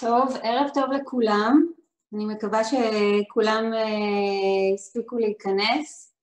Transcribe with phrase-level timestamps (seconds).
[0.00, 1.66] טוב, ערב טוב לכולם.
[2.14, 6.14] אני מקווה שכולם אה, הספיקו להיכנס.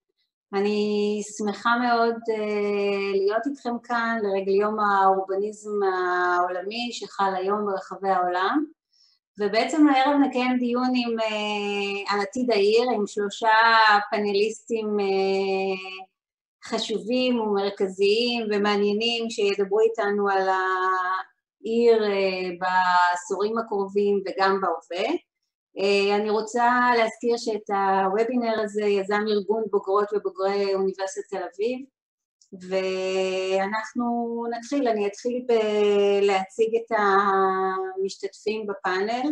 [0.54, 8.66] אני שמחה מאוד אה, להיות איתכם כאן לרגל יום האורבניזם העולמי שחל היום ברחבי העולם.
[9.40, 13.58] ובעצם הערב נקיים דיון עם, אה, על עתיד העיר עם שלושה
[14.12, 14.98] פאנליסטים
[16.66, 20.48] חשובים ומרכזיים ומעניינים שידברו איתנו על
[21.66, 22.04] העיר
[22.60, 25.14] בעשורים הקרובים וגם בהווה.
[25.80, 31.86] אה, אני רוצה להזכיר שאת הוובינר הזה יזם ארגון בוגרות ובוגרי אוניברסיטת תל אביב
[32.70, 34.06] ואנחנו
[34.58, 35.46] נתחיל, אני אתחיל
[36.22, 36.98] להציג את
[37.98, 39.32] המשתתפים בפאנל.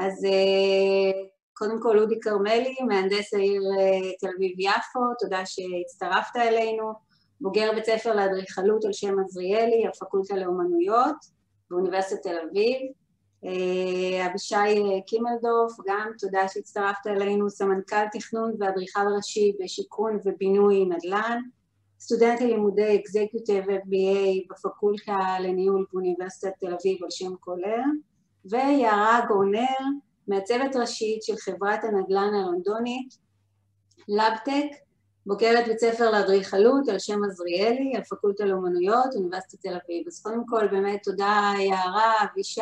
[0.00, 6.92] אז אה, קודם כל אודי כרמלי, מהנדס העיר אה, תל אביב-יפו, תודה שהצטרפת אלינו,
[7.40, 11.39] בוגר בית ספר לאדריכלות על שם עזריאלי, הפקולטה לאומנויות
[11.70, 12.92] באוניברסיטת תל אביב,
[13.44, 21.40] אה, אבישי קימלדורף, גם תודה שהצטרפת אלינו, סמנכ"ל תכנון ואדריכל ראשי בשיכון ובינוי נדל"ן,
[22.00, 27.82] סטודנט ללימודי אקזקיוטיב FBA בפקולטה לניהול באוניברסיטת תל אביב על שם קולר,
[28.44, 29.78] ויערה גורנר,
[30.28, 33.14] מעצבת ראשית של חברת הנדל"ן הלונדונית,
[34.08, 34.66] לבטק,
[35.30, 40.06] בוגרת בית ספר לאדריכלות על שם עזריאלי, הפקולטה לאומנויות, אוניברסיטת תל אביב.
[40.06, 42.60] אז קודם כל באמת תודה יערה, אבישי,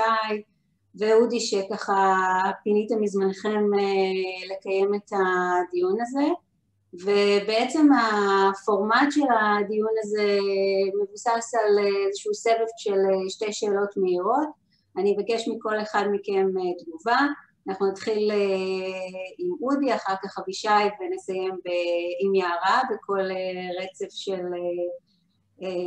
[0.95, 2.17] ואודי שככה
[2.65, 6.29] פיניתם מזמנכם אה, לקיים את הדיון הזה.
[6.93, 10.39] ובעצם הפורמט של הדיון הזה
[11.03, 14.49] מבוסס על איזשהו סבב של אה, שתי שאלות מהירות.
[14.97, 17.27] אני אבקש מכל אחד מכם אה, תגובה
[17.69, 18.31] אנחנו נתחיל
[19.38, 21.55] עם אודי, אחר כך אבישי ונסיים
[22.21, 23.28] עם יערה בכל
[23.81, 24.43] רצף של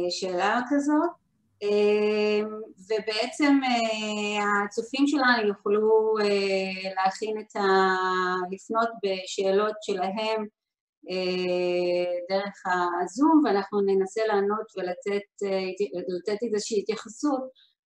[0.09, 1.09] שאלה כזאת
[2.89, 7.61] ובעצם אה, הצופים שלנו יוכלו אה, להכין את ה...
[8.51, 10.45] לפנות בשאלות שלהם
[11.09, 12.63] אה, דרך
[13.03, 17.41] הזום ואנחנו ננסה לענות ולתת איזושהי התייחסות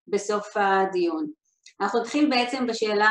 [0.07, 1.31] בסוף הדיון.
[1.81, 3.09] אנחנו נתחיל בעצם בשאלה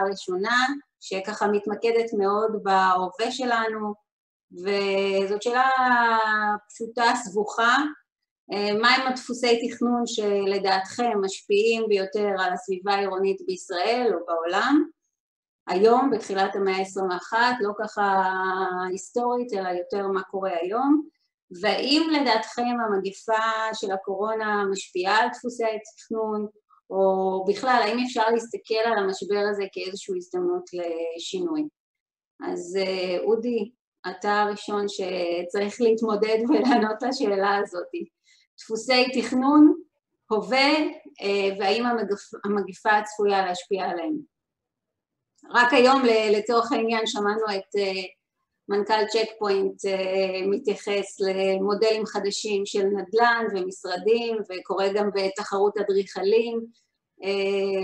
[0.00, 0.66] הראשונה
[1.00, 3.94] שככה מתמקדת מאוד בהווה שלנו
[4.52, 5.70] וזאת שאלה
[6.68, 7.76] פשוטה, סבוכה,
[8.52, 14.84] אה, מהם הדפוסי תכנון שלדעתכם משפיעים ביותר על הסביבה העירונית בישראל או בעולם?
[15.68, 18.24] היום, בתחילת המאה ה-21, לא ככה
[18.90, 21.02] היסטורית, אלא יותר מה קורה היום,
[21.60, 26.46] והאם לדעתכם המגפה של הקורונה משפיעה על דפוסי התכנון,
[26.90, 31.68] או בכלל, האם אפשר להסתכל על המשבר הזה כאיזושהי הזדמנות לשינוי?
[32.48, 33.70] אז אה, אודי,
[34.10, 37.86] אתה הראשון שצריך להתמודד ולענות לשאלה הזאת.
[38.58, 39.74] דפוסי תכנון,
[40.30, 40.68] הווה,
[41.22, 41.84] אה, והאם
[42.44, 44.18] המגפה צפויה להשפיע עליהם.
[45.50, 48.02] רק היום לצורך העניין שמענו את אה,
[48.68, 56.66] מנכ"ל צ'ק פוינט אה, מתייחס למודלים חדשים של נדל"ן ומשרדים וקורא גם בתחרות אדריכלים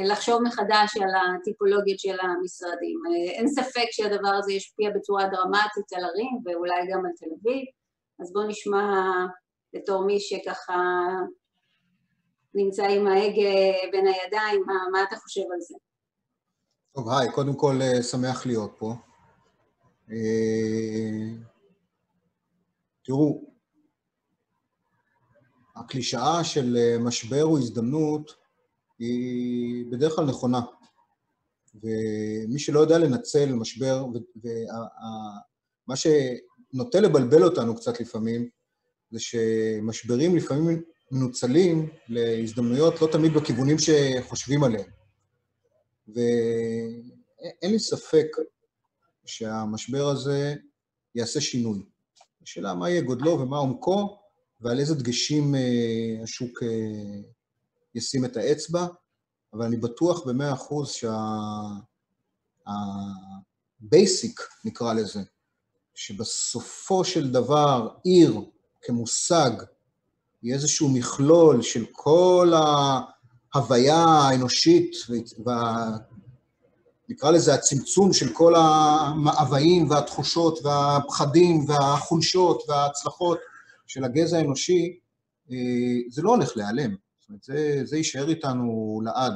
[0.04, 2.98] לחשוב מחדש על הטיפולוגיות של המשרדים.
[3.28, 7.64] אין ספק שהדבר הזה ישפיע בצורה דרמטית על ערים ואולי גם על תל אביב,
[8.20, 9.10] אז בואו נשמע
[9.74, 10.74] בתור מי שככה
[12.54, 15.74] נמצא עם ההגה בין הידיים, מה, מה אתה חושב על זה?
[16.94, 18.94] טוב, היי, קודם כל אה, שמח להיות פה.
[20.10, 21.34] אה,
[23.04, 23.54] תראו,
[25.76, 28.34] הקלישאה של אה, משבר הוא הזדמנות
[28.98, 30.60] היא בדרך כלל נכונה.
[31.74, 34.06] ומי שלא יודע לנצל משבר,
[34.44, 38.48] ומה שנוטה לבלבל אותנו קצת לפעמים,
[39.10, 44.90] זה שמשברים לפעמים מנוצלים להזדמנויות לא תמיד בכיוונים שחושבים עליהם.
[46.08, 48.26] ואין לי ספק
[49.26, 50.54] שהמשבר הזה
[51.14, 51.82] יעשה שינוי.
[52.42, 54.18] השאלה מה יהיה גודלו ומה עומקו,
[54.60, 56.68] ועל איזה דגשים אה, השוק אה,
[57.94, 58.86] ישים את האצבע,
[59.52, 61.12] אבל אני בטוח במאה אחוז שה-basic,
[64.64, 65.20] נקרא לזה,
[65.94, 68.40] שבסופו של דבר עיר
[68.82, 69.50] כמושג
[70.42, 72.52] היא איזשהו מכלול של כל
[73.54, 74.92] ההוויה האנושית,
[77.08, 83.38] ונקרא לזה הצמצום של כל המאוויים והתחושות והפחדים והחולשות וההצלחות
[83.86, 84.98] של הגזע האנושי,
[85.50, 85.56] אה,
[86.10, 86.94] זה לא הולך להיעלם.
[87.20, 89.34] זאת אומרת, זה, זה יישאר איתנו לעד.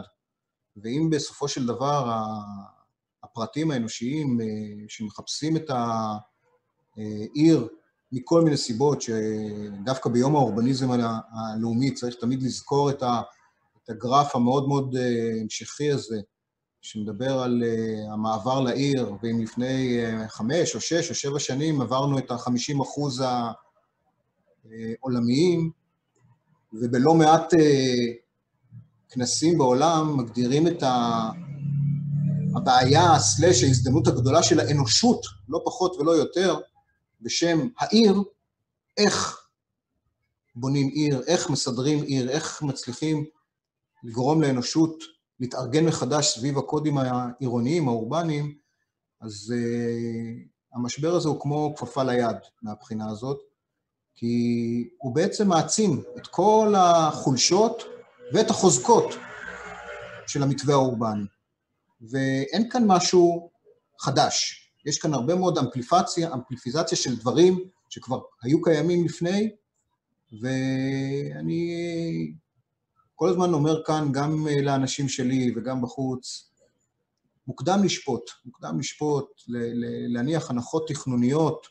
[0.77, 2.13] ואם בסופו של דבר
[3.23, 4.47] הפרטים האנושיים אה,
[4.89, 5.71] שמחפשים את
[6.97, 7.69] העיר
[8.13, 10.89] מכל מיני סיבות, שדווקא ביום האורבניזם
[11.33, 13.03] הלאומי צריך תמיד לזכור את,
[13.89, 16.21] הגרף המאוד מאוד אה, המשכי הזה
[16.83, 22.19] שמדבר על uh, המעבר לעיר, ואם לפני uh, חמש או שש או שבע שנים עברנו
[22.19, 23.25] את ה-50 אחוז
[24.65, 25.71] העולמיים,
[26.73, 27.59] ובלא מעט uh,
[29.09, 31.31] כנסים בעולם מגדירים את ה...
[32.57, 36.57] הבעיה, סלש, ההזדמנות הגדולה של האנושות, לא פחות ולא יותר,
[37.21, 38.23] בשם העיר,
[38.97, 39.41] איך
[40.55, 43.25] בונים עיר, איך מסדרים עיר, איך מצליחים
[44.05, 45.05] לגרום לאנושות
[45.41, 48.55] להתארגן מחדש סביב הקודים העירוניים, האורבניים,
[49.21, 53.39] אז uh, המשבר הזה הוא כמו כפפה ליד מהבחינה הזאת,
[54.15, 57.83] כי הוא בעצם מעצים את כל החולשות
[58.33, 59.15] ואת החוזקות
[60.27, 61.25] של המתווה האורבני.
[62.01, 63.51] ואין כאן משהו
[64.01, 64.65] חדש.
[64.87, 67.59] יש כאן הרבה מאוד אמפליפציה, אמפליפיזציה של דברים
[67.89, 69.51] שכבר היו קיימים לפני,
[70.41, 71.73] ואני
[73.19, 76.51] כל הזמן אומר כאן, גם לאנשים שלי וגם בחוץ,
[77.47, 79.27] מוקדם לשפוט, מוקדם לשפוט,
[80.09, 81.67] להניח הנחות תכנוניות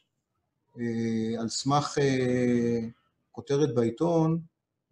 [0.79, 2.79] אה, על סמך אה,
[3.31, 4.39] כותרת בעיתון,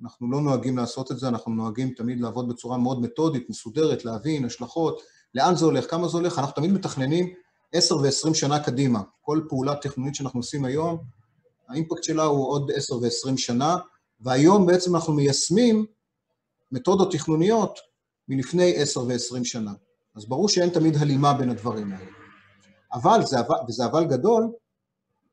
[0.04, 4.46] אנחנו לא נוהגים לעשות את זה, אנחנו נוהגים תמיד לעבוד בצורה מאוד מתודית, מסודרת, להבין
[4.46, 5.02] השלכות,
[5.34, 7.34] לאן זה הולך, כמה זה הולך, אנחנו תמיד מתכננים
[7.72, 9.02] עשר ועשרים שנה קדימה.
[9.22, 10.98] כל פעולה תכנונית שאנחנו עושים היום,
[11.70, 13.78] האימפקט שלה הוא עוד עשר ועשרים שנה,
[14.20, 15.86] והיום בעצם אנחנו מיישמים
[16.72, 17.80] מתודות תכנוניות
[18.28, 19.74] מלפני עשר ועשרים שנה.
[20.16, 22.12] אז ברור שאין תמיד הלימה בין הדברים האלה.
[22.94, 24.52] אבל, זה, וזה אבל גדול,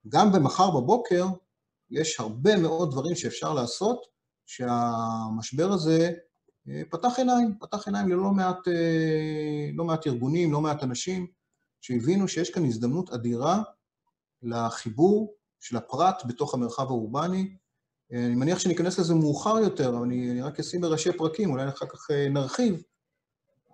[0.08, 1.26] גם במחר בבוקר
[1.90, 4.06] יש הרבה מאוד דברים שאפשר לעשות,
[4.46, 6.10] שהמשבר הזה
[6.68, 11.26] אה, פתח עיניים, פתח עיניים ללא מעט, אה, לא מעט ארגונים, לא מעט אנשים,
[11.80, 13.62] שהבינו שיש כאן הזדמנות אדירה
[14.42, 17.56] לחיבור של הפרט בתוך המרחב האורבני.
[18.12, 21.68] אה, אני מניח שניכנס לזה מאוחר יותר, אבל אני, אני רק אשים בראשי פרקים, אולי
[21.68, 22.82] אחר כך נרחיב.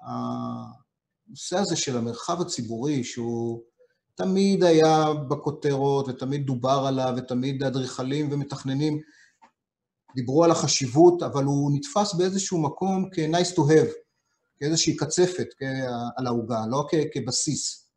[0.02, 3.62] הנושא הזה של המרחב הציבורי, שהוא
[4.14, 9.00] תמיד היה בכותרות, ותמיד דובר עליו, ותמיד אדריכלים ומתכננים
[10.14, 13.93] דיברו על החשיבות, אבל הוא נתפס באיזשהו מקום כ-nice to have,
[14.58, 15.46] כאיזושהי קצפת
[16.17, 17.88] על העוגה, לא כ- כבסיס.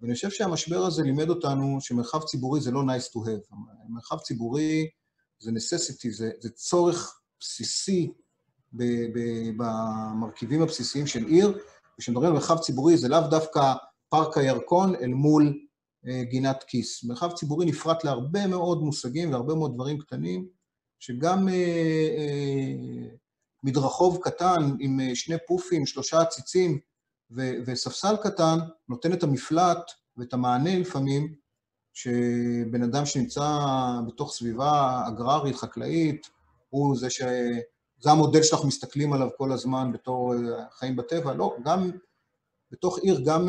[0.00, 3.56] ואני חושב שהמשבר הזה לימד אותנו שמרחב ציבורי זה לא nice to have.
[3.88, 4.88] מרחב ציבורי
[5.38, 8.12] זה necessity, זה, זה צורך בסיסי
[8.72, 9.18] ב, ב,
[9.56, 11.58] במרכיבים הבסיסיים של עיר,
[11.98, 13.74] וכשמדברים על מרחב ציבורי זה לאו דווקא
[14.08, 15.58] פארק הירקון אל מול
[16.06, 17.04] אה, גינת כיס.
[17.04, 20.48] מרחב ציבורי נפרט להרבה מאוד מושגים והרבה מאוד דברים קטנים,
[21.00, 21.54] שגם אה,
[22.18, 23.08] אה,
[23.62, 26.78] מדרחוב קטן עם אה, שני פופים, שלושה עציצים
[27.66, 31.34] וספסל קטן, נותן את המפלט ואת המענה לפעמים,
[31.96, 33.60] שבן אדם שנמצא
[34.06, 36.30] בתוך סביבה אגררית, חקלאית,
[36.70, 37.22] הוא זה ש...
[38.00, 40.34] זה המודל שאנחנו מסתכלים עליו כל הזמן בתור
[40.78, 41.90] חיים בטבע, לא, גם
[42.70, 43.48] בתוך עיר, גם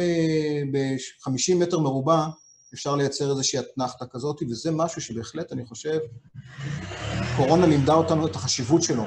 [0.72, 2.28] ב-50 מטר מרובע,
[2.74, 6.00] אפשר לייצר איזושהי אתנחתא כזאת, וזה משהו שבהחלט, אני חושב,
[7.38, 9.04] קורונה לימדה אותנו את החשיבות שלו.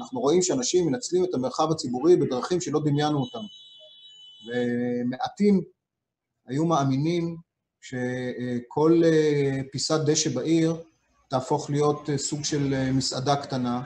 [0.00, 3.44] אנחנו רואים שאנשים מנצלים את המרחב הציבורי בדרכים שלא דמיינו אותם.
[4.46, 5.64] ומעטים
[6.46, 7.49] היו מאמינים
[7.80, 10.76] שכל אה, פיסת דשא בעיר
[11.28, 13.82] תהפוך להיות אה, סוג של אה, מסעדה קטנה,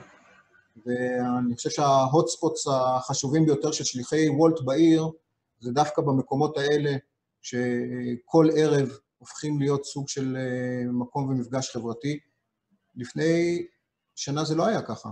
[0.87, 5.09] ואני חושב שההוטספוטס החשובים ביותר של שליחי וולט בעיר
[5.61, 6.97] זה דווקא במקומות האלה,
[7.43, 10.37] שכל ערב הופכים להיות סוג של
[10.93, 12.19] מקום ומפגש חברתי.
[12.97, 13.67] לפני
[14.15, 15.11] שנה זה לא היה ככה.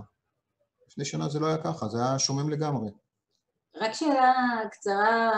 [0.87, 2.89] לפני שנה זה לא היה ככה, זה היה שומם לגמרי.
[3.75, 4.33] רק שאלה
[4.71, 5.31] קצרה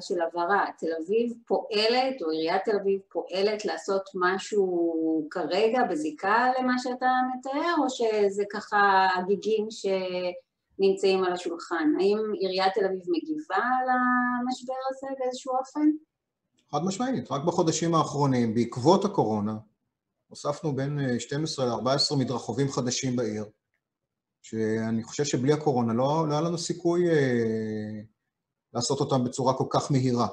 [0.00, 6.72] של הבהרה, תל אביב פועלת, או עיריית תל אביב פועלת לעשות משהו כרגע בזיקה למה
[6.78, 11.92] שאתה מתאר, או שזה ככה גיגים שנמצאים על השולחן?
[11.98, 15.90] האם עיריית תל אביב מגיבה על המשבר הזה באיזשהו אופן?
[16.70, 19.54] חד משמעית, רק בחודשים האחרונים, בעקבות הקורונה,
[20.28, 23.44] הוספנו בין 12 ל-14 מדרחובים חדשים בעיר,
[24.42, 28.00] שאני חושב שבלי הקורונה לא, לא היה לנו סיכוי אה,
[28.74, 30.26] לעשות אותם בצורה כל כך מהירה.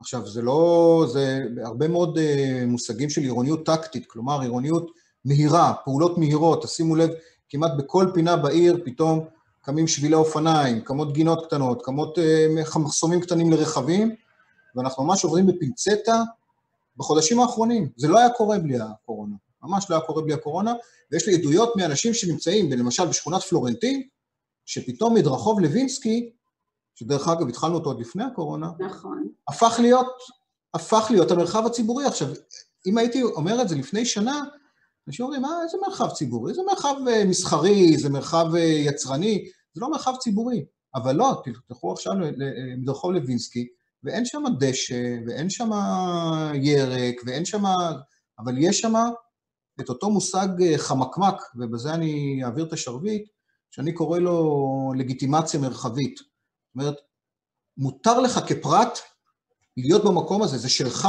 [0.00, 1.06] עכשיו, זה לא...
[1.12, 4.90] זה הרבה מאוד אה, מושגים של עירוניות טקטית, כלומר עירוניות
[5.24, 7.10] מהירה, פעולות מהירות, תשימו לב,
[7.48, 9.24] כמעט בכל פינה בעיר פתאום
[9.62, 12.46] קמים שבילי אופניים, קמות גינות קטנות, קמות אה,
[12.78, 14.14] מחסומים קטנים לרכבים,
[14.76, 16.22] ואנחנו ממש עוברים בפינצטה
[16.96, 17.88] בחודשים האחרונים.
[17.96, 20.72] זה לא היה קורה בלי הקורונה, ממש לא היה קורה בלי הקורונה,
[21.12, 24.02] ויש לי עדויות מאנשים שנמצאים, למשל בשכונת פלורנטין,
[24.66, 26.32] שפתאום מדרחוב לוינסקי,
[26.94, 29.28] שדרך אגב התחלנו אותו עוד לפני הקורונה, נכון.
[29.48, 30.06] הפך להיות,
[30.74, 32.04] הפך להיות המרחב הציבורי.
[32.06, 32.28] עכשיו,
[32.86, 34.44] אם הייתי אומר את זה לפני שנה,
[35.08, 36.54] אנשים אומרים, אה, איזה מרחב ציבורי?
[36.54, 39.44] זה מרחב אה, מסחרי, זה מרחב אה, יצרני,
[39.74, 40.64] זה לא מרחב ציבורי.
[40.94, 42.12] אבל לא, תלכו עכשיו
[42.86, 43.68] לרחוב לוינסקי,
[44.04, 45.70] ואין שם דשא, ואין שם
[46.54, 47.64] ירק, ואין שם...
[48.38, 48.94] אבל יש שם
[49.80, 53.28] את אותו מושג חמקמק, ובזה אני אעביר את השרביט,
[53.70, 56.16] שאני קורא לו לגיטימציה מרחבית.
[56.18, 56.26] זאת
[56.76, 56.96] אומרת,
[57.76, 58.98] מותר לך כפרט
[59.76, 61.08] להיות במקום הזה, זה שלך.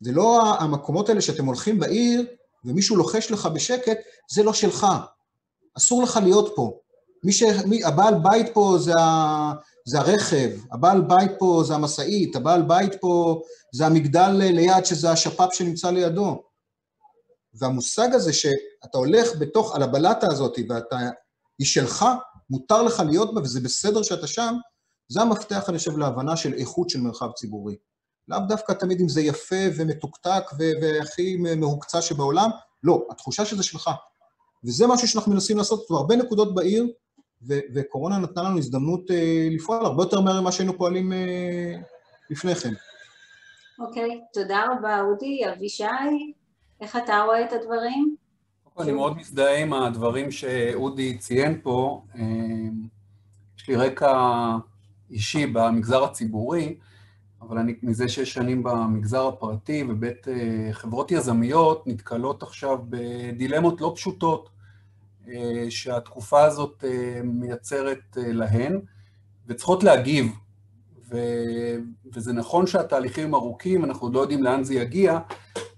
[0.00, 2.26] זה לא המקומות האלה שאתם הולכים בעיר
[2.64, 3.98] ומישהו לוחש לך בשקט,
[4.30, 4.86] זה לא שלך.
[5.76, 6.78] אסור לך להיות פה.
[7.24, 7.42] מי ש...
[7.42, 7.84] מי...
[7.84, 9.52] הבעל בית פה זה, ה...
[9.84, 15.54] זה הרכב, הבעל בית פה זה המשאית, הבעל בית פה זה המגדל ליד שזה השפ"פ
[15.54, 16.42] שנמצא לידו.
[17.58, 20.96] והמושג הזה שאתה הולך בתוך, על הבלטה הזאת ואתה,
[21.58, 22.04] היא שלך,
[22.50, 24.54] מותר לך להיות בה וזה בסדר שאתה שם,
[25.08, 27.76] זה המפתח, אני חושב, להבנה של איכות של מרחב ציבורי.
[28.28, 30.44] לאו דווקא תמיד אם זה יפה ומתוקתק
[30.80, 32.50] והכי מהוקצע שבעולם,
[32.82, 33.90] לא, התחושה שזה שלך.
[34.64, 36.86] וזה משהו שאנחנו מנסים לעשות, זאת הרבה נקודות בעיר,
[37.48, 41.74] ו- וקורונה נתנה לנו הזדמנות אה, לפעול הרבה יותר מהר ממה שהיינו פועלים אה,
[42.30, 42.74] לפני כן.
[43.78, 45.40] אוקיי, okay, תודה רבה אודי.
[45.52, 45.84] אבישי,
[46.80, 48.16] איך אתה רואה את הדברים?
[48.80, 52.02] אני מאוד מזדהה עם הדברים שאודי ציין פה.
[52.14, 52.22] אה,
[53.58, 54.12] יש לי רקע
[55.10, 56.76] אישי במגזר הציבורי,
[57.42, 63.92] אבל אני מזה שש שנים במגזר הפרטי, ובית אה, חברות יזמיות נתקלות עכשיו בדילמות לא
[63.96, 64.48] פשוטות
[65.28, 66.84] אה, שהתקופה הזאת
[67.24, 68.80] מייצרת להן,
[69.46, 70.32] וצריכות להגיב.
[71.10, 71.16] ו...
[72.14, 75.18] וזה נכון שהתהליכים ארוכים, אנחנו עוד לא יודעים לאן זה יגיע,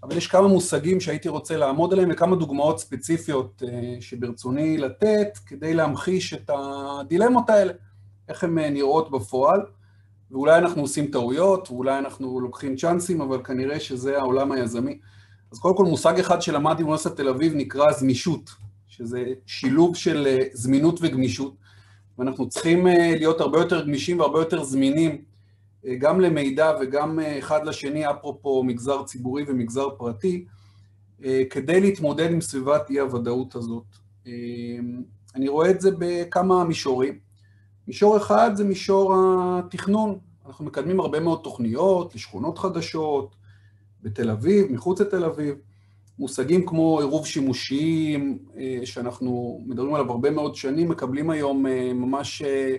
[0.02, 3.62] אבל יש כמה מושגים שהייתי רוצה לעמוד עליהם וכמה דוגמאות ספציפיות
[4.00, 7.72] שברצוני לתת כדי להמחיש את הדילמות האלה,
[8.28, 9.60] איך הן נראות בפועל.
[10.30, 14.98] ואולי אנחנו עושים טעויות, ואולי אנחנו לוקחים צ'אנסים, אבל כנראה שזה העולם היזמי.
[15.52, 18.50] אז קודם כל מושג אחד שלמדתי באוניברסיטת תל אביב נקרא זמישות,
[18.88, 21.54] שזה שילוב של אה, זמינות וגמישות,
[22.18, 25.16] ואנחנו צריכים אה, להיות הרבה יותר גמישים והרבה יותר זמינים, אה,
[25.98, 30.44] גם למידע וגם אחד לשני, אפרופו מגזר ציבורי ומגזר פרטי,
[31.50, 33.84] כדי להתמודד עם סביבת אי-הוודאות הזאת.
[35.34, 37.18] אני רואה את זה בכמה מישורים.
[37.88, 40.18] מישור אחד זה מישור התכנון.
[40.46, 43.34] אנחנו מקדמים הרבה מאוד תוכניות לשכונות חדשות,
[44.02, 45.54] בתל אביב, מחוץ לתל אביב.
[46.18, 52.42] מושגים כמו עירוב שימושיים, אה, שאנחנו מדברים עליו הרבה מאוד שנים, מקבלים היום אה, ממש
[52.42, 52.76] אה,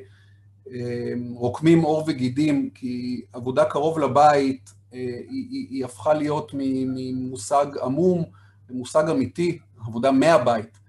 [1.36, 5.00] רוקמים עור וגידים, כי עבודה קרוב לבית היא,
[5.30, 8.24] היא, היא הפכה להיות ממושג עמום
[8.70, 10.82] למושג אמיתי, עבודה מהבית.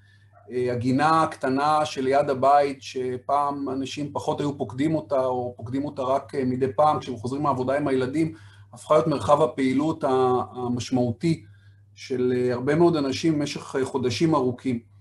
[0.50, 6.35] אה, הגינה הקטנה שליד הבית, שפעם אנשים פחות היו פוקדים אותה, או פוקדים אותה רק
[6.35, 8.35] אה, מדי פעם כשהם חוזרים מהעבודה עם הילדים,
[8.73, 10.05] הפכה להיות מרחב הפעילות
[10.52, 11.45] המשמעותי
[11.95, 14.91] של אה, הרבה מאוד אנשים במשך חודשים ארוכים.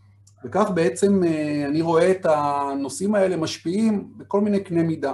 [0.45, 1.21] וכך בעצם
[1.69, 5.13] אני רואה את הנושאים האלה משפיעים בכל מיני קנה מידה.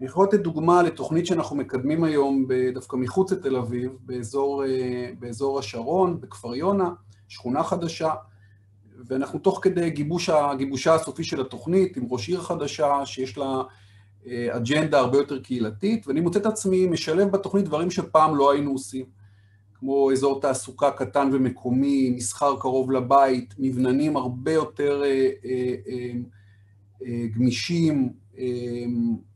[0.00, 4.64] אני יכול לתת דוגמה לתוכנית שאנחנו מקדמים היום דווקא מחוץ לתל אביב, באזור,
[5.18, 6.90] באזור השרון, בכפר יונה,
[7.28, 8.10] שכונה חדשה,
[9.06, 13.62] ואנחנו תוך כדי גיבוש, גיבושה הסופי של התוכנית, עם ראש עיר חדשה שיש לה
[14.26, 18.70] אה, אג'נדה הרבה יותר קהילתית, ואני מוצא את עצמי משלב בתוכנית דברים שפעם לא היינו
[18.70, 19.06] עושים,
[19.82, 26.12] כמו אזור תעסוקה קטן ומקומי, מסחר קרוב לבית, מבננים הרבה יותר אה, אה, אה,
[27.06, 28.44] אה, גמישים, אה,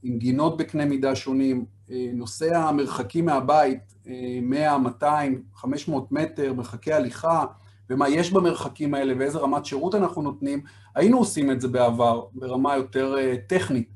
[0.03, 6.93] עם גינות בקנה מידה שונים, אה, נושא המרחקים מהבית, אה, 100, 200, 500 מטר, מרחקי
[6.93, 7.45] הליכה,
[7.91, 10.61] ומה יש במרחקים האלה ואיזה רמת שירות אנחנו נותנים,
[10.95, 13.88] היינו עושים את זה בעבר ברמה יותר uh, טכנית.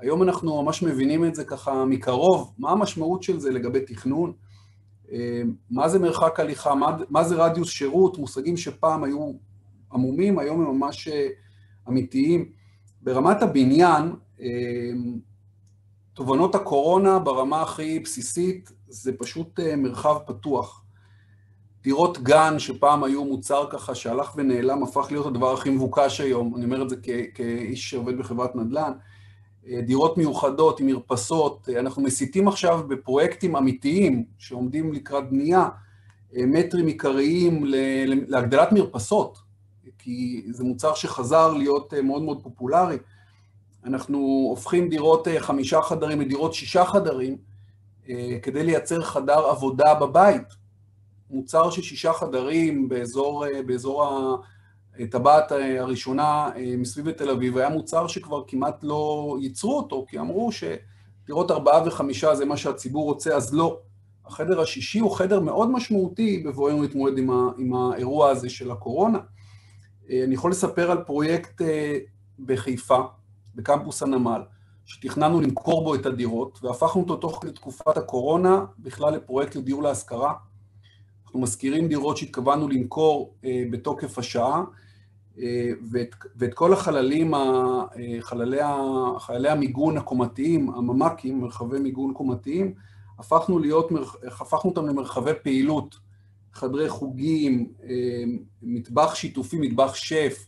[0.00, 4.32] היום אנחנו ממש מבינים את זה ככה מקרוב, מה המשמעות של זה לגבי תכנון,
[5.70, 9.32] מה זה מרחק הליכה, מה, מה זה רדיוס שירות, מושגים שפעם היו
[9.92, 11.12] עמומים, היום הם ממש uh,
[11.88, 12.52] אמיתיים.
[13.02, 14.42] ברמת הבניין, uh,
[16.14, 20.84] תובנות הקורונה ברמה הכי בסיסית זה פשוט uh, מרחב פתוח.
[21.82, 26.64] דירות גן, שפעם היו מוצר ככה שהלך ונעלם, הפך להיות הדבר הכי מבוקש היום, אני
[26.64, 26.96] אומר את זה
[27.34, 28.98] כאיש שעובד בחברת נדל"ן, אה,
[29.86, 35.68] דירות מיוחדות עם מרפסות, אה, אנחנו מסיתים עכשיו בפרויקטים אמיתיים שעומדים לקראת בנייה,
[36.36, 37.64] אה, מטרים עיקריים
[38.28, 39.38] להגדלת מרפסות,
[39.98, 42.96] כי זה מוצר שחזר להיות מאוד מאוד פופולרי.
[43.84, 47.36] אנחנו הופכים דירות חמישה חדרים לדירות שישה חדרים,
[48.42, 50.58] כדי לייצר חדר עבודה בבית.
[51.30, 54.04] מוצר של שישה חדרים באזור, אה, באזור
[54.98, 60.50] הטבעת הראשונה אה, מסביב לתל אביב, היה מוצר שכבר כמעט לא ייצרו אותו, כי אמרו
[60.52, 63.80] שדירות ארבעה וחמישה זה מה שהציבור רוצה, אז לא.
[64.26, 69.18] החדר השישי הוא חדר מאוד משמעותי בבואנו להתמודד עם, ה, עם האירוע הזה של הקורונה.
[70.10, 71.62] אה, אני יכול לספר על פרויקט
[72.38, 72.98] בחיפה,
[73.54, 74.42] בקמפוס הנמל,
[74.86, 80.32] שתכננו למכור בו את הדירות, והפכנו אותו תוך כדי תקופת הקורונה בכלל לפרויקט לדיור להשכרה.
[81.24, 84.64] אנחנו משכירים דירות שהתכוונו למכור אה, בתוקף השעה, אה,
[85.92, 87.34] ואת, ואת כל החללים,
[88.20, 88.60] חללי,
[89.18, 92.74] חללי המיגון הקומתיים, הממ"קים, מרחבי מיגון קומתיים,
[93.18, 93.92] הפכנו, להיות,
[94.26, 95.96] הפכנו אותם למרחבי פעילות,
[96.52, 98.24] חדרי חוגים, אה,
[98.62, 100.46] מטבח שיתופי, מטבח שף,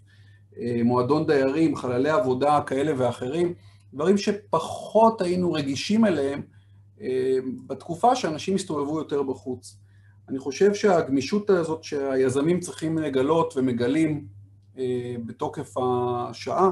[0.58, 3.54] אה, מועדון דיירים, חללי עבודה כאלה ואחרים,
[3.94, 6.42] דברים שפחות היינו רגישים אליהם
[7.66, 9.76] בתקופה שאנשים הסתובבו יותר בחוץ.
[10.28, 14.39] אני חושב שהגמישות הזאת שהיזמים צריכים לגלות ומגלים אה,
[15.26, 16.70] בתוקף השעה,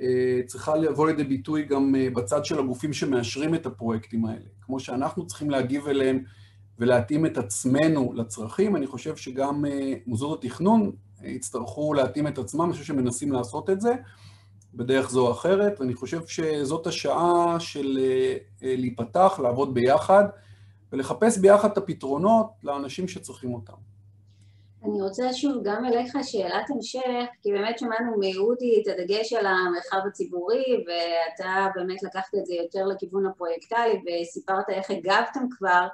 [0.00, 4.46] אה, צריכה לבוא לידי ביטוי גם אה, בצד של הגופים שמאשרים את הפרויקטים האלה.
[4.60, 6.24] כמו שאנחנו צריכים להגיב אליהם
[6.78, 9.64] ולהתאים את עצמנו לצרכים, אני חושב שגם
[10.06, 13.94] מוסדות התכנון יצטרכו להתאים את עצמם, אני חושב שמנסים לעשות את זה
[14.74, 17.98] בדרך זו או אחרת, ואני חושב שזאת השעה של
[18.62, 20.24] להיפתח, לעבוד ביחד
[20.92, 23.93] ולחפש ביחד את הפתרונות לאנשים שצריכים אותם.
[24.84, 30.06] אני רוצה שוב גם אליך שאלת המשך, כי באמת שמענו מאודי את הדגש על המרחב
[30.08, 35.86] הציבורי, ואתה באמת לקחת את זה יותר לכיוון הפרויקטלי, וסיפרת איך הגבתם כבר,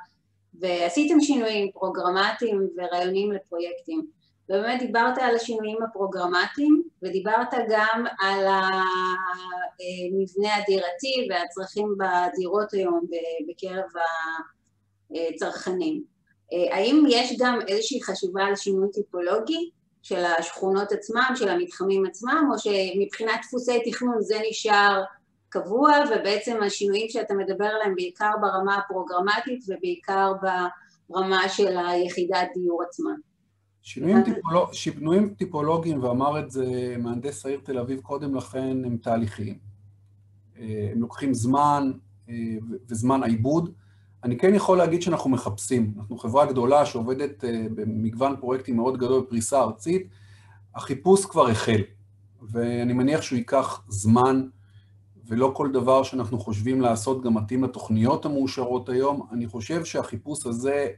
[0.55, 4.07] ועשיתם שינויים פרוגרמטיים ורעיונים לפרויקטים.
[4.49, 13.01] ובאמת דיברת על השינויים הפרוגרמטיים, ודיברת גם על המבנה הדירתי והצרכים בדירות היום
[13.49, 13.85] בקרב
[15.11, 16.20] הצרכנים.
[16.53, 19.71] אה, האם יש גם איזושהי חשיבה על שינוי טיפולוגי
[20.03, 25.03] של השכונות עצמם, של המתחמים עצמם, או שמבחינת דפוסי תכנון זה נשאר
[25.49, 30.33] קבוע, ובעצם השינויים שאתה מדבר עליהם בעיקר ברמה הפרוגרמטית ובעיקר
[31.11, 33.11] ברמה של היחידת דיור עצמה?
[33.83, 35.35] שינויים, טיפולוג...
[35.39, 39.59] טיפולוגיים, ואמר את זה מהנדס העיר תל אביב קודם לכן, הם תהליכיים.
[40.59, 41.93] אה, הם לוקחים זמן
[42.29, 42.35] אה,
[42.89, 43.75] וזמן העיבוד.
[44.25, 45.95] אני כן יכול להגיד שאנחנו מחפשים.
[45.99, 50.09] אנחנו חברה גדולה שעובדת אה, במגוון פרויקטים מאוד גדול בפריסה ארצית.
[50.75, 51.81] החיפוש כבר החל,
[52.43, 54.43] ואני מניח שהוא ייקח זמן,
[55.27, 59.27] ולא כל דבר שאנחנו חושבים לעשות גם מתאים לתוכניות המאושרות היום.
[59.33, 60.89] אני חושב שהחיפוש הזה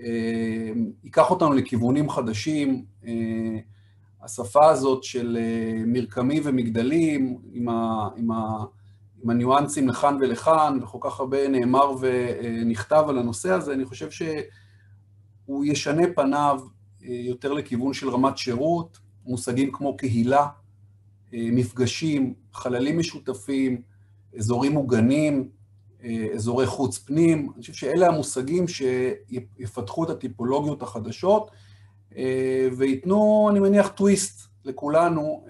[0.00, 0.72] אה,
[1.04, 2.84] ייקח אותנו לכיוונים חדשים.
[3.06, 3.58] אה,
[4.22, 8.08] השפה הזאת של אה, מרקמים ומגדלים, עם ה...
[8.16, 8.64] עם ה
[9.28, 15.64] עם הניואנסים לכאן ולכאן, וכל כך הרבה נאמר ונכתב על הנושא הזה, אני חושב שהוא
[15.64, 16.60] ישנה פניו
[17.04, 20.46] אה, יותר לכיוון של רמת שירות, מושגים כמו קהילה,
[21.34, 23.82] אה, מפגשים, חללים משותפים,
[24.38, 25.48] אזורים מוגנים,
[26.04, 27.50] אה, אזורי חוץ-פנים.
[27.54, 31.50] אני חושב שאלה המושגים שיפתחו את הטיפולוגיות החדשות
[32.76, 35.44] וייתנו, אני מניח, טוויסט לכולנו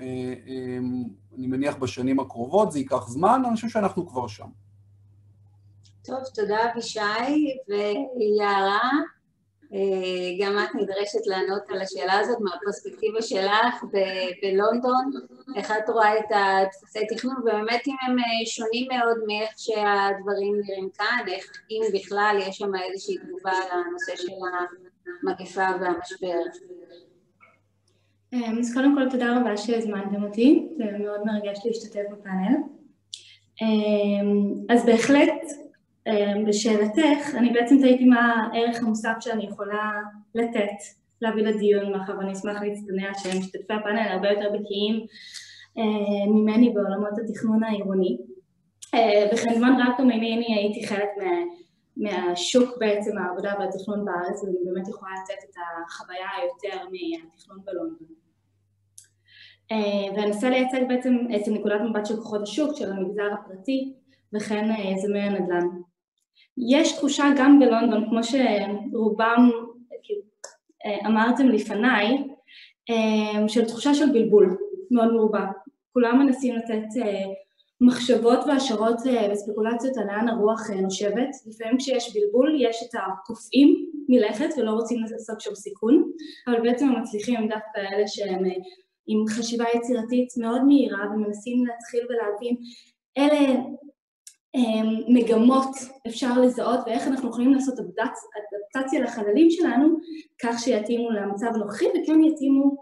[1.38, 4.48] אני מניח בשנים הקרובות, זה ייקח זמן, אני חושב שאנחנו כבר שם.
[6.04, 8.90] טוב, תודה אבישי ויערה.
[9.74, 13.84] אה, גם את נדרשת לענות על השאלה הזאת מהפרספקטיבה שלך
[14.42, 15.10] בלונדון,
[15.56, 20.88] איך את רואה את הדפוסי תכנון, ובאמת אם הם אה, שונים מאוד מאיך שהדברים נראים
[20.98, 24.32] כאן, איך אם בכלל יש שם איזושהי תגובה על הנושא של
[25.22, 26.40] המגפה והמשבר.
[28.32, 32.56] אמ, אז קודם כל תודה רבה שהזמנתם אותי, זה מאוד מרגש להשתתף בפאנל.
[33.62, 35.42] אמ, אז בהחלט,
[36.06, 39.92] אמ, לשאלתך, אני בעצם תהיתי מה הערך המוסף שאני יכולה
[40.34, 40.78] לתת,
[41.22, 45.06] להביא לדיון, מאחר ואני אשמח להצטנע שמשתתפי הפאנל הרבה יותר בקיאים
[46.28, 48.18] ממני בעולמות התכנון העירוני.
[49.32, 51.30] וכן זמן רב גם אני הייתי חלק מה...
[51.98, 55.54] מהשוק בעצם העבודה והתכנון בארץ, ואני באמת יכולה לתת את
[55.86, 58.08] החוויה היותר מהתכנון בלונדון.
[59.72, 63.94] אה, ואני אנסה לייצג בעצם את נקודת מבט של כוחות השוק, של המגזר הפרטי,
[64.34, 65.68] וכן אה, יזמי הנדל"ן.
[66.70, 69.50] יש תחושה גם בלונדון, כמו שרובם
[70.02, 70.22] כאילו,
[70.86, 72.28] אה, אמרתם לפניי,
[73.48, 74.58] של תחושה של בלבול
[74.90, 75.46] מאוד מרובה.
[75.92, 76.84] כולם מנסים לתת
[77.80, 78.96] מחשבות והשערות
[79.32, 81.28] וספקולציות על לאן הרוח נושבת.
[81.46, 86.10] לפעמים כשיש בלבול יש את הקופאים מלכת ולא רוצים לעשות שם סיכון,
[86.48, 88.44] אבל בעצם המצליחים הם דווקא אלה שהם
[89.06, 92.56] עם חשיבה יצירתית מאוד מהירה ומנסים להתחיל ולהבין
[93.18, 93.60] אלה
[95.08, 95.70] מגמות
[96.06, 99.96] אפשר לזהות ואיך אנחנו יכולים לעשות אדפטציה לחללים שלנו
[100.42, 102.76] כך שיתאימו למצב הנוכחי וכן יתאימו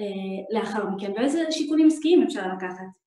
[0.00, 3.01] אה, לאחר מכן ואיזה שיקולים עסקיים אפשר לקחת.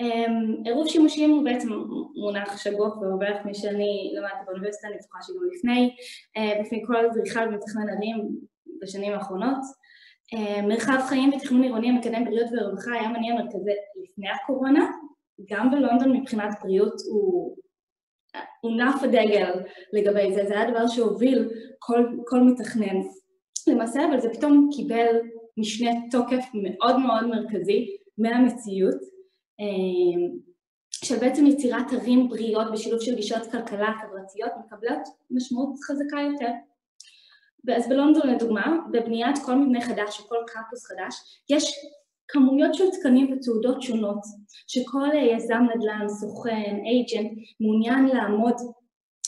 [0.00, 1.68] אמ, עירוב שימושים הוא בעצם
[2.16, 5.96] מונח שגוף ורווח משאני למדתי באוניברסיטה, אני בטוחה שגם לפני,
[6.36, 8.28] אה, בפני כל אדריכל ומתכנן ערים
[8.82, 9.58] בשנים האחרונות.
[10.68, 13.70] מרחב חיים ותכנון עירוני המקדם בריאות ורווחה היה מניע מרכזי
[14.02, 14.86] לפני הקורונה,
[15.50, 17.56] גם בלונדון מבחינת בריאות הוא
[18.60, 19.50] הונף הדגל
[19.92, 23.00] לגבי זה, זה היה דבר שהוביל כל, כל מתכנן.
[23.68, 25.16] למעשה, אבל זה פתאום קיבל
[25.56, 29.15] משנה תוקף מאוד מאוד מרכזי מהמציאות,
[31.04, 36.50] של בעצם יצירת ערים בריאות בשילוב של גישות כלכלה חברתיות מקבלות משמעות חזקה יותר.
[37.76, 41.14] אז בלונדון לדוגמה, בבניית כל מבנה חדש או כל קמפוס חדש,
[41.50, 41.74] יש
[42.28, 44.20] כמויות של תקנים ותעודות שונות
[44.66, 48.54] שכל יזם נדל"ן, סוכן, אייג'נט, מעוניין לעמוד,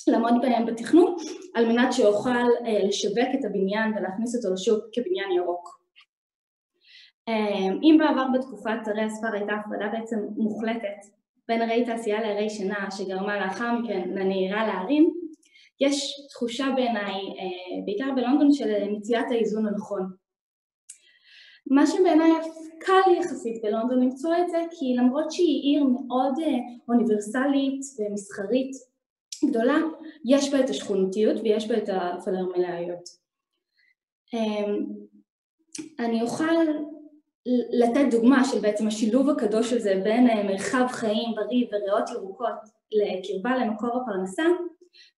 [0.09, 1.17] לעמוד בהם בתכנון
[1.55, 2.45] על מנת שיוכל
[2.89, 5.78] לשווק את הבניין ולהכניס אותו לשוק כבניין ירוק.
[7.83, 11.07] אם בעבר בתקופת ערי הספר הייתה הפרדה בעצם מוחלטת
[11.49, 15.15] בין ערי תעשייה לערי שינה שגרמה לאחר מכן לנהירה לערים,
[15.81, 17.21] יש תחושה בעיניי,
[17.85, 20.11] בעיקר בלונדון, של מציאת האיזון הנכון.
[21.71, 22.31] מה שבעיניי
[22.81, 26.35] קל יחסית בלונדון למצוא את זה, כי למרות שהיא עיר מאוד
[26.89, 28.71] אוניברסלית ומסחרית
[29.45, 29.79] גדולה,
[30.25, 33.09] יש בה את השכונתיות ויש בה את הפלרמלאיות.
[35.99, 36.55] אני אוכל
[37.71, 42.55] לתת דוגמה של בעצם השילוב הקדוש הזה בין מרחב חיים בריא וריאות ירוקות
[42.93, 44.45] לקרבה למקור הפרנסה,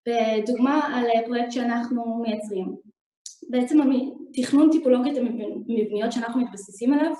[0.06, 2.76] בדוגמה על פרויקט שאנחנו מייצרים.
[3.50, 3.78] בעצם
[4.32, 7.12] תכנון טיפולוגית המבניות שאנחנו מתבססים עליו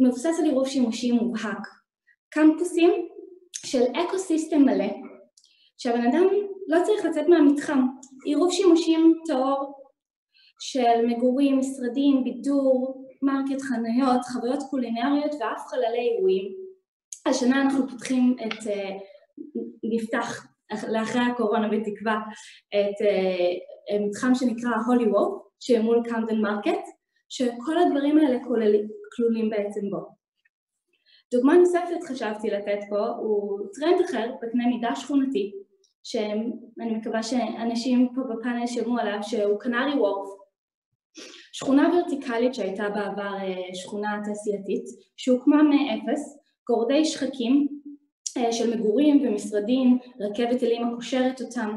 [0.00, 1.68] מבוסס על עירוב שימושי מובהק.
[2.28, 2.90] קמפוסים
[3.66, 4.88] של ecosystem מלא,
[5.78, 6.26] שהבן אדם
[6.68, 7.86] לא צריך לצאת מהמתחם.
[8.24, 9.72] עירוב שימושים טהור
[10.60, 16.52] של מגורים, משרדים, בידור, market, חניות, חוויות קולינריות ואף חללי אירועים.
[17.26, 18.70] השנה אנחנו פותחים את,
[19.84, 20.46] נפתח
[20.88, 22.18] לאחרי הקורונה בתקווה
[22.74, 23.06] את
[24.00, 26.84] מתחם שנקרא הולי וורף, שמול קמדן מרקט,
[27.28, 28.38] שכל הדברים האלה
[29.16, 30.16] כלולים בעצם בו.
[31.34, 35.52] דוגמה נוספת חשבתי לתת פה הוא טרנד אחר בקנה מידה שכונתי,
[36.04, 40.28] שאני מקווה שאנשים פה בפאנל שמעו עליו, שהוא קנרי וורף,
[41.58, 43.34] שכונה ורטיקלית שהייתה בעבר
[43.74, 44.84] שכונה תעשייתית,
[45.16, 46.38] שהוקמה מאפס,
[46.68, 47.68] גורדי שחקים
[48.50, 51.76] של מגורים ומשרדים, רכבת אלים הקושרת אותם,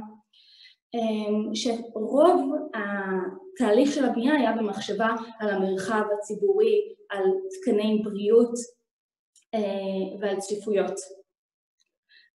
[1.53, 6.75] שרוב התהליך של הבנייה היה במחשבה על המרחב הציבורי,
[7.09, 8.53] על תקני בריאות
[10.21, 10.95] ועל צפיפויות.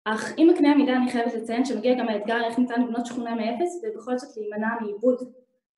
[0.05, 3.83] אך עם הקנה המידה אני חייבת לציין שמגיע גם האתגר איך ניתן לבנות שכונה מאפס
[3.83, 5.33] ובכל זאת להימנע מעיבוד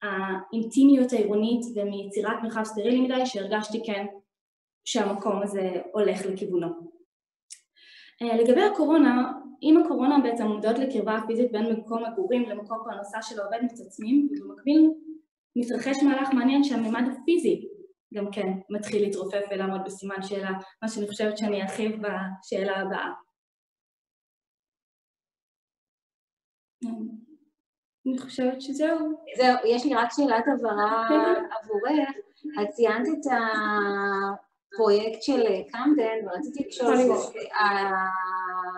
[0.04, 4.06] האינטימיות העירונית ומיצירת מרחב סטרילי מדי שהרגשתי כן
[4.84, 6.68] שהמקום הזה הולך לכיוונו.
[8.20, 13.58] לגבי הקורונה, עם הקורונה בעצם מודעות לקרבה הפיזית בין מקום מגורים למקום פרנסה של העובד
[13.62, 14.90] מתעצמים ובמקביל
[15.56, 17.68] מתרחש מהלך מעניין שהמימד הפיזי
[18.14, 20.50] גם כן מתחיל להתרופף ולעמוד בסימן שאלה,
[20.82, 23.10] מה שאני חושבת שאני ארחיב בשאלה הבאה.
[28.06, 28.98] אני חושבת שזהו.
[29.36, 31.06] זהו, יש לי רק שאלת הבהרה
[31.62, 32.08] עבורך.
[32.62, 33.32] את ציינת את
[34.72, 36.96] הפרויקט של קמדן, ורציתי לשאול,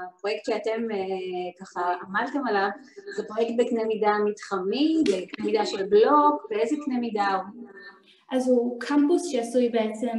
[0.09, 0.83] הפרויקט שאתם
[1.61, 2.69] ככה עמלתם עליו,
[3.17, 7.69] זה פרויקט בקנה מידה מתחמי, בקנה מידה של בלוק, באיזה קנה מידה הוא?
[8.33, 10.19] אז הוא קמפוס שעשוי בעצם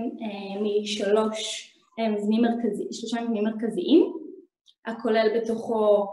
[0.62, 4.14] משלוש מבנים מרכזיים, שלושה מבנים מרכזיים,
[4.86, 6.08] הכולל בתוכו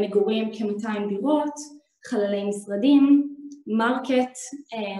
[0.00, 3.34] מגורים כ-200 דירות, חללי משרדים,
[3.66, 4.36] market,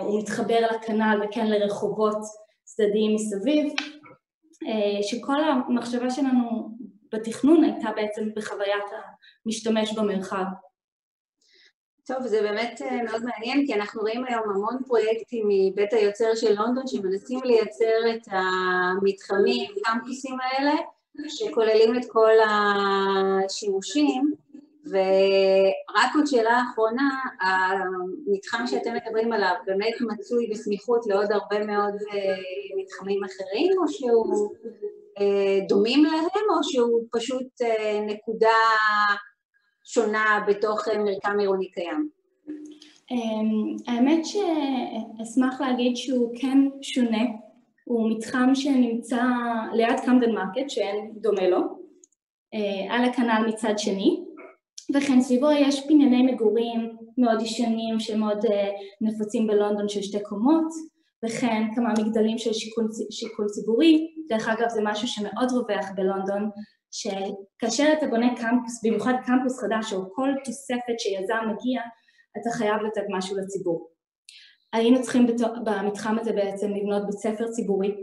[0.00, 2.18] הוא מתחבר ל canal וכן לרחובות
[2.64, 3.72] צדדיים מסביב,
[5.02, 6.70] שכל המחשבה שלנו
[7.12, 8.84] בתכנון הייתה בעצם בחוויית
[9.44, 10.44] המשתמש במרחב.
[12.06, 16.87] טוב, זה באמת מאוד מעניין, כי אנחנו רואים היום המון פרויקטים מבית היוצר של לונדון
[16.87, 20.74] שמנסים לייצר את המתחמים, הקמפוסים האלה,
[21.28, 24.32] שכוללים את כל השימושים,
[24.90, 31.94] ורק עוד שאלה אחרונה, המתחם שאתם מדברים עליו באמת מצוי בסמיכות לעוד הרבה מאוד
[32.83, 34.55] מתחמים אחרים, או שהוא
[35.68, 37.46] דומים להם, או שהוא פשוט
[38.07, 38.59] נקודה
[39.85, 42.09] שונה בתוך מרקם עירוני קיים?
[43.87, 47.22] האמת שאשמח להגיד שהוא כן שונה,
[47.85, 49.22] הוא מתחם שנמצא
[49.72, 51.61] ליד קמדן מרקט, שאין דומה לו,
[52.90, 54.24] על ה canal מצד שני,
[54.94, 58.44] וכן סביבו יש בנייני מגורים מאוד ישנים שמאוד
[59.01, 60.68] נפוצים בלונדון של שתי קומות,
[61.24, 62.51] וכן כמה מגדלים של
[63.11, 66.51] שיכון ציבורי, דרך אגב זה משהו שמאוד רווח בלונדון,
[66.90, 71.81] שכאשר אתה בונה קמפוס, במיוחד קמפוס חדש או כל תוספת שיזם מגיע,
[72.40, 73.90] אתה חייב לתת משהו לציבור.
[74.72, 75.27] היינו צריכים
[75.64, 77.94] במתחם הזה בעצם לבנות בית ספר ציבורי,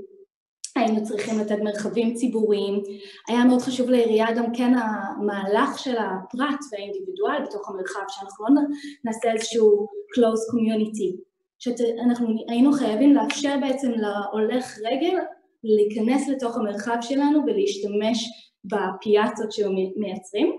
[0.75, 2.83] היינו צריכים לתת מרחבים ציבוריים,
[3.27, 8.61] היה מאוד חשוב לעירייה גם כן המהלך של הפרט והאינדיבידואל בתוך המרחב, שאנחנו לא
[9.05, 11.21] נעשה איזשהו close community,
[11.59, 15.17] שאנחנו היינו חייבים לאפשר בעצם להולך רגל
[15.63, 18.29] להיכנס לתוך המרחב שלנו ולהשתמש
[18.65, 20.57] בפיאצות שמייצרים,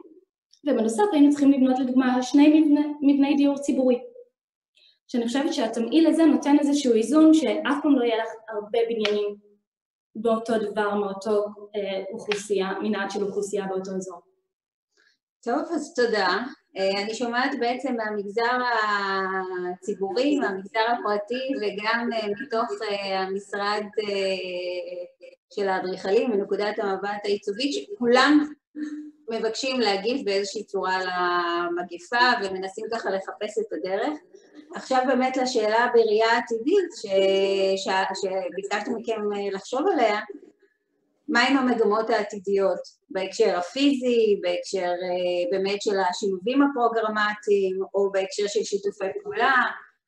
[0.67, 3.99] ובנוסף היינו צריכים לבנות לדוגמה שני מבני, מבני דיור ציבורי.
[5.09, 9.46] שאני חושבת שהתמהיל הזה נותן איזשהו איזון שאף פעם לא יהיה לך הרבה בניינים
[10.17, 11.45] באותו דבר מאותו
[11.77, 14.21] אה, אוכלוסייה, מנעד של אוכלוסייה באותו אזור.
[15.43, 16.39] טוב, אז תודה.
[16.77, 18.59] אה, אני שומעת בעצם מהמגזר
[19.73, 22.71] הציבורי, מהמגזר הפרטי וגם אה, מתוך
[23.15, 23.83] המשרד
[25.55, 28.47] של האדריכלים, מנקודת המבט העיצובית, שכולם
[29.31, 34.19] מבקשים להגיב באיזושהי צורה למגפה ומנסים ככה לחפש את הדרך.
[34.75, 36.91] עכשיו באמת לשאלה בראייה עתידית
[38.17, 39.21] שביקשתי מכם
[39.53, 40.21] לחשוב עליה,
[41.29, 42.79] מהם המגמות העתידיות?
[43.11, 49.55] בהקשר הפיזי, בהקשר אה, באמת של השילובים הפרוגרמטיים, או בהקשר של שיתופי פעולה,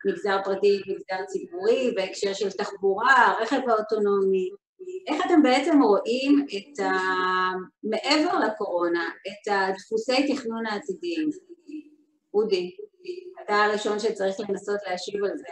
[0.06, 4.50] מגזר פרטי, מגזר ציבורי, בהקשר של תחבורה, רכב האוטונומי,
[5.06, 6.92] איך אתם בעצם רואים את ה...
[7.84, 11.30] מעבר לקורונה, את הדפוסי תכנון העתידיים?
[12.34, 12.76] אודי,
[13.44, 15.48] אתה הראשון שצריך לנסות להשיב על זה.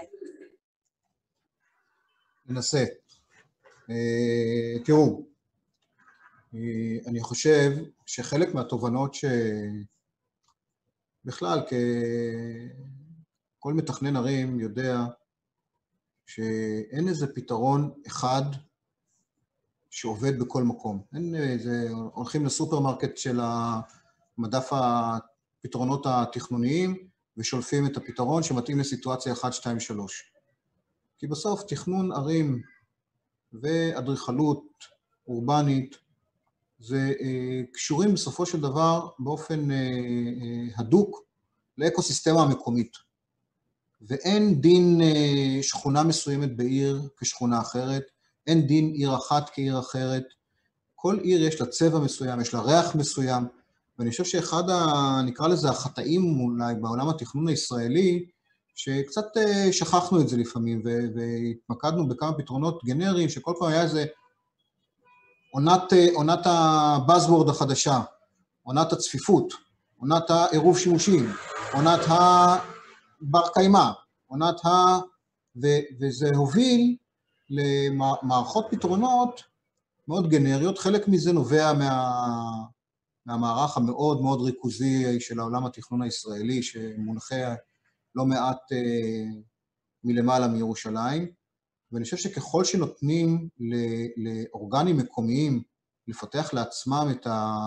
[2.46, 2.84] ננסה.
[3.90, 5.26] אה, תראו,
[7.06, 7.70] אני חושב
[8.06, 9.14] שחלק מהתובנות
[11.24, 11.60] שבכלל
[13.58, 14.98] כל מתכנן ערים יודע
[16.26, 18.42] שאין איזה פתרון אחד
[19.90, 21.02] שעובד בכל מקום.
[21.14, 23.40] אין איזה, הולכים לסופרמרקט של
[24.38, 30.32] המדף הפתרונות התכנוניים ושולפים את הפתרון שמתאים לסיטואציה 1, 2, 3.
[31.18, 32.62] כי בסוף תכנון ערים
[33.52, 34.64] ואדריכלות
[35.28, 35.96] אורבנית
[36.78, 41.22] זה אה, קשורים בסופו של דבר באופן אה, אה, הדוק
[41.78, 42.92] לאקוסיסטמה המקומית.
[44.02, 45.00] ואין דין
[45.62, 48.02] שכונה מסוימת בעיר כשכונה אחרת,
[48.46, 50.24] אין דין עיר אחת כעיר אחרת.
[50.94, 53.44] כל עיר יש לה צבע מסוים, יש לה ריח מסוים,
[53.98, 58.26] ואני חושב שאחד, ה, נקרא לזה החטאים אולי בעולם התכנון הישראלי,
[58.74, 59.26] שקצת
[59.72, 60.82] שכחנו את זה לפעמים,
[61.14, 64.04] והתמקדנו בכמה פתרונות גנריים, שכל פעם היה איזה
[65.50, 68.00] עונת, אה, עונת הבאזוורד החדשה,
[68.62, 69.52] עונת הצפיפות,
[69.98, 71.32] עונת העירוב שימושים,
[71.72, 73.90] עונת הבר קיימא,
[74.26, 74.98] עונת ה...
[75.62, 75.66] ו,
[76.00, 76.96] וזה הוביל
[77.50, 79.42] למערכות פתרונות
[80.08, 82.12] מאוד גנריות, חלק מזה נובע מה,
[83.26, 87.54] מהמערך המאוד מאוד ריכוזי של העולם התכנון הישראלי, שמונחה
[88.14, 89.24] לא מעט אה,
[90.04, 91.28] מלמעלה מירושלים,
[91.92, 93.48] ואני חושב שככל שנותנים
[94.16, 95.62] לאורגנים מקומיים
[96.08, 97.66] לפתח לעצמם את, ה,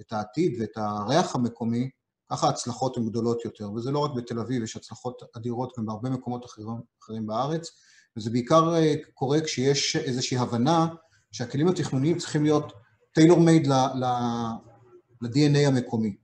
[0.00, 1.90] את העתיד ואת הריח המקומי,
[2.30, 6.10] ככה ההצלחות הן גדולות יותר, וזה לא רק בתל אביב, יש הצלחות אדירות גם בהרבה
[6.10, 6.68] מקומות אחרים,
[7.02, 7.70] אחרים בארץ,
[8.16, 10.86] וזה בעיקר אה, קורה כשיש איזושהי הבנה
[11.32, 12.72] שהכלים התכנוניים צריכים להיות
[13.20, 16.16] טיילור מייד ל-DNA המקומי.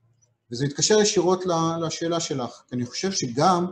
[0.51, 1.45] וזה מתקשר ישירות
[1.81, 3.67] לשאלה שלך, כי אני חושב שגם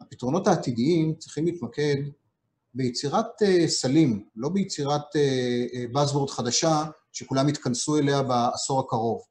[0.00, 1.96] הפתרונות העתידיים צריכים להתמקד
[2.74, 5.02] ביצירת uh, סלים, לא ביצירת
[5.92, 9.22] Buzzword uh, חדשה שכולם יתכנסו אליה בעשור הקרוב.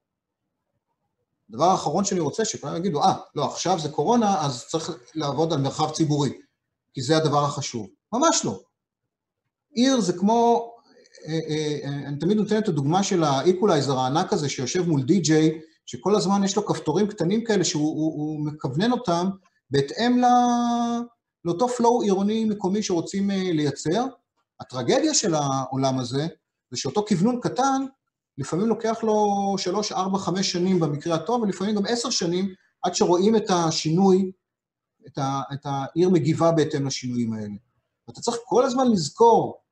[1.49, 5.53] הדבר האחרון שאני רוצה, שכולם יגידו, אה, ah, לא, עכשיו זה קורונה, אז צריך לעבוד
[5.53, 6.33] על מרחב ציבורי,
[6.93, 7.88] כי זה הדבר החשוב.
[8.13, 8.59] ממש לא.
[9.71, 10.72] עיר זה כמו, אה, אה, אה,
[12.07, 16.55] אני תמיד נותן את הדוגמה של האיקולייזר הענק הזה שיושב מול די-ג'יי, שכל הזמן יש
[16.55, 19.29] לו כפתורים קטנים כאלה שהוא מכוונן אותם
[19.71, 20.25] בהתאם ל...
[21.45, 24.05] לאותו פלואו עירוני מקומי שרוצים אה, לייצר.
[24.59, 26.27] הטרגדיה של העולם הזה,
[26.71, 27.86] זה שאותו כוונון קטן,
[28.38, 33.36] לפעמים לוקח לו שלוש, ארבע, חמש שנים במקרה הטוב, ולפעמים גם עשר שנים, עד שרואים
[33.36, 34.31] את השינוי,
[35.07, 37.55] את, ה, את העיר מגיבה בהתאם לשינויים האלה.
[38.07, 39.62] ואתה צריך כל הזמן לזכור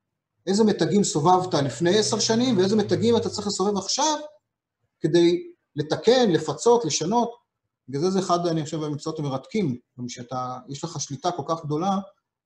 [0.48, 4.20] איזה מתגים סובבת לפני עשר שנים, ואיזה מתגים אתה צריך לסובב עכשיו,
[5.00, 5.44] כדי
[5.76, 7.42] לתקן, לפצות, לשנות.
[7.90, 11.66] בגלל זה זה אחד, אני חושב, המקצועות המרתקים, גם שאתה, יש לך שליטה כל כך
[11.66, 11.98] גדולה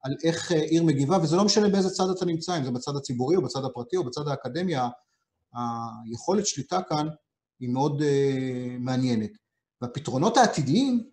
[0.04, 2.96] על איך אה, עיר מגיבה, וזה לא משנה באיזה צד אתה נמצא, אם זה בצד
[2.96, 4.88] הציבורי או בצד הפרטי או בצד האקדמיה,
[6.06, 7.08] היכולת שליטה כאן
[7.60, 8.06] היא מאוד uh,
[8.80, 9.32] מעניינת.
[9.82, 11.10] והפתרונות העתידיים,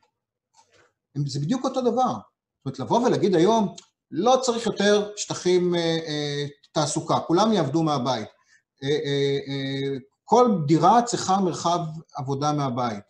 [1.16, 2.12] הם, זה בדיוק אותו דבר.
[2.12, 3.74] זאת אומרת, לבוא ולהגיד היום,
[4.10, 8.28] לא צריך יותר שטחים uh, uh, תעסוקה, כולם יעבדו מהבית.
[8.28, 11.78] Uh, uh, uh, כל דירה צריכה מרחב
[12.16, 13.04] עבודה מהבית.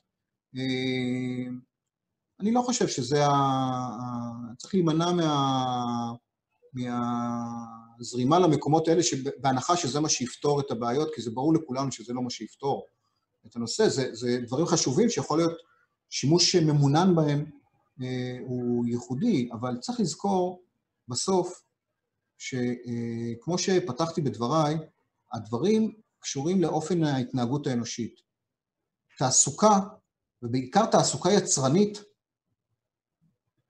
[0.57, 1.53] אה,
[2.41, 3.33] אני לא חושב שזה ה...
[4.59, 6.13] צריך להימנע מה...
[6.75, 9.03] מהזרימה למקומות האלה,
[9.39, 12.87] בהנחה שזה מה שיפתור את הבעיות, כי זה ברור לכולנו שזה לא מה שיפתור
[13.47, 13.89] את הנושא.
[13.89, 15.59] זה, זה דברים חשובים שיכול להיות
[16.11, 17.51] שימוש ממונן בהם
[18.03, 20.63] אה, הוא ייחודי, אבל צריך לזכור
[21.09, 21.63] בסוף
[22.43, 24.77] שכמו שפתחתי בדבריי,
[25.33, 28.21] הדברים קשורים לאופן ההתנהגות האנושית.
[29.19, 29.81] תעסוקה,
[30.43, 32.03] ובעיקר תעסוקה יצרנית,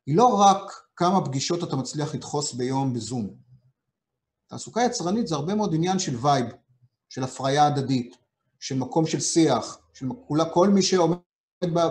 [0.06, 3.35] היא לא רק כמה פגישות אתה מצליח לדחוס ביום בזום.
[4.46, 6.46] תעסוקה יצרנית זה הרבה מאוד עניין של וייב,
[7.08, 8.16] של הפריה הדדית,
[8.61, 11.16] של מקום של שיח, של כולה, כל מי שעומד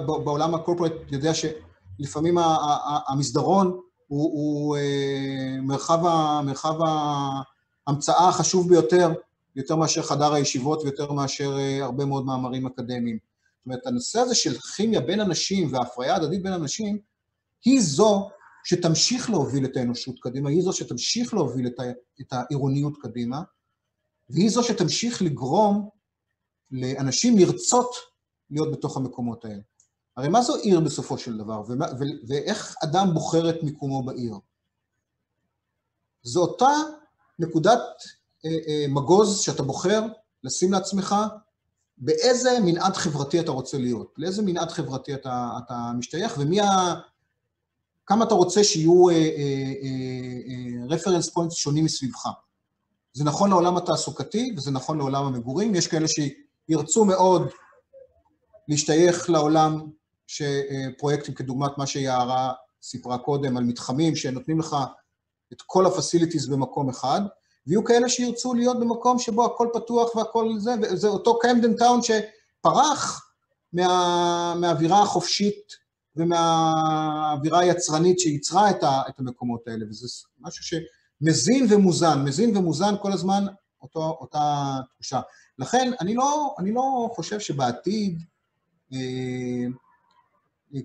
[0.05, 2.37] בעולם הקורפורט יודע שלפעמים
[3.07, 3.81] המסדרון
[4.11, 5.99] הוא, הוא אה, מרחב,
[6.45, 6.73] מרחב
[7.87, 9.13] ההמצאה החשוב ביותר,
[9.55, 13.17] יותר מאשר חדר הישיבות ויותר מאשר אה, הרבה מאוד מאמרים אקדמיים.
[13.17, 16.99] זאת אומרת, הנושא הזה של כימיה בין אנשים והפריה הדדית בין אנשים,
[17.65, 18.29] היא זו
[18.63, 21.83] שתמשיך להוביל את האנושות קדימה, היא זו שתמשיך להוביל את, ה,
[22.21, 23.41] את העירוניות קדימה,
[24.29, 25.89] והיא זו שתמשיך לגרום
[26.71, 27.91] לאנשים לרצות
[28.49, 29.61] להיות בתוך המקומות האלה.
[30.17, 34.33] הרי מה זו עיר בסופו של דבר, ומה, ו, ואיך אדם בוחר את מיקומו בעיר?
[36.23, 36.71] זו אותה
[37.39, 37.79] נקודת
[38.45, 40.01] אה, אה, מגוז שאתה בוחר
[40.43, 41.15] לשים לעצמך
[41.97, 46.95] באיזה מנעד חברתי אתה רוצה להיות, לאיזה מנעד חברתי אתה, אתה משתייך, ומי ה...
[48.05, 49.05] כמה אתה רוצה שיהיו
[50.89, 52.27] רפרנס uh, פוינטס uh, uh, שונים מסביבך.
[53.13, 57.49] זה נכון לעולם התעסוקתי וזה נכון לעולם המגורים, יש כאלה שירצו מאוד
[58.67, 59.81] להשתייך לעולם
[60.31, 64.75] שפרויקטים כדוגמת מה שיערה סיפרה קודם על מתחמים שנותנים לך
[65.53, 67.21] את כל הפסיליטיז במקום אחד,
[67.67, 73.31] ויהיו כאלה שירצו להיות במקום שבו הכל פתוח והכל זה, וזה אותו קמדן טאון שפרח
[73.73, 75.73] מה, מהאווירה החופשית
[76.15, 80.07] ומהאווירה היצרנית שייצרה את, ה, את המקומות האלה, וזה
[80.39, 83.45] משהו שמזין ומוזן, מזין ומוזן כל הזמן
[83.81, 85.21] אותו, אותה תחושה.
[85.59, 88.23] לכן אני לא, אני לא חושב שבעתיד
[88.93, 89.67] אה,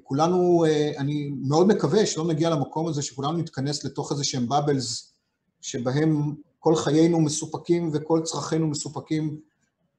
[0.03, 5.13] כולנו, אה, אני מאוד מקווה שלא נגיע למקום הזה שכולנו נתכנס לתוך איזה שהם בבלס
[5.61, 9.41] שבהם כל חיינו מסופקים וכל צרכינו מסופקים.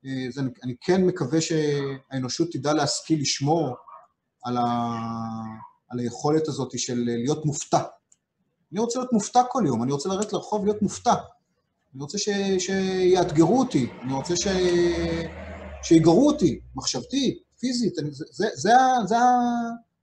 [0.06, 3.76] אה, זה, אני כן מקווה שהאנושות תדע להשכיל לשמור
[4.44, 4.64] על, ה...
[5.90, 7.82] על היכולת הזאת של להיות מופתע.
[8.72, 11.14] אני רוצה להיות מופתע כל יום, אני רוצה לרדת לרחוב להיות מופתע.
[11.94, 12.30] אני רוצה ש...
[12.60, 14.48] שיאתגרו אותי, אני רוצה ש...
[15.84, 18.12] שיגרו אותי, מחשבתית, פיזית, אני...
[18.12, 18.72] זה, זה, זה,
[19.06, 19.16] זה,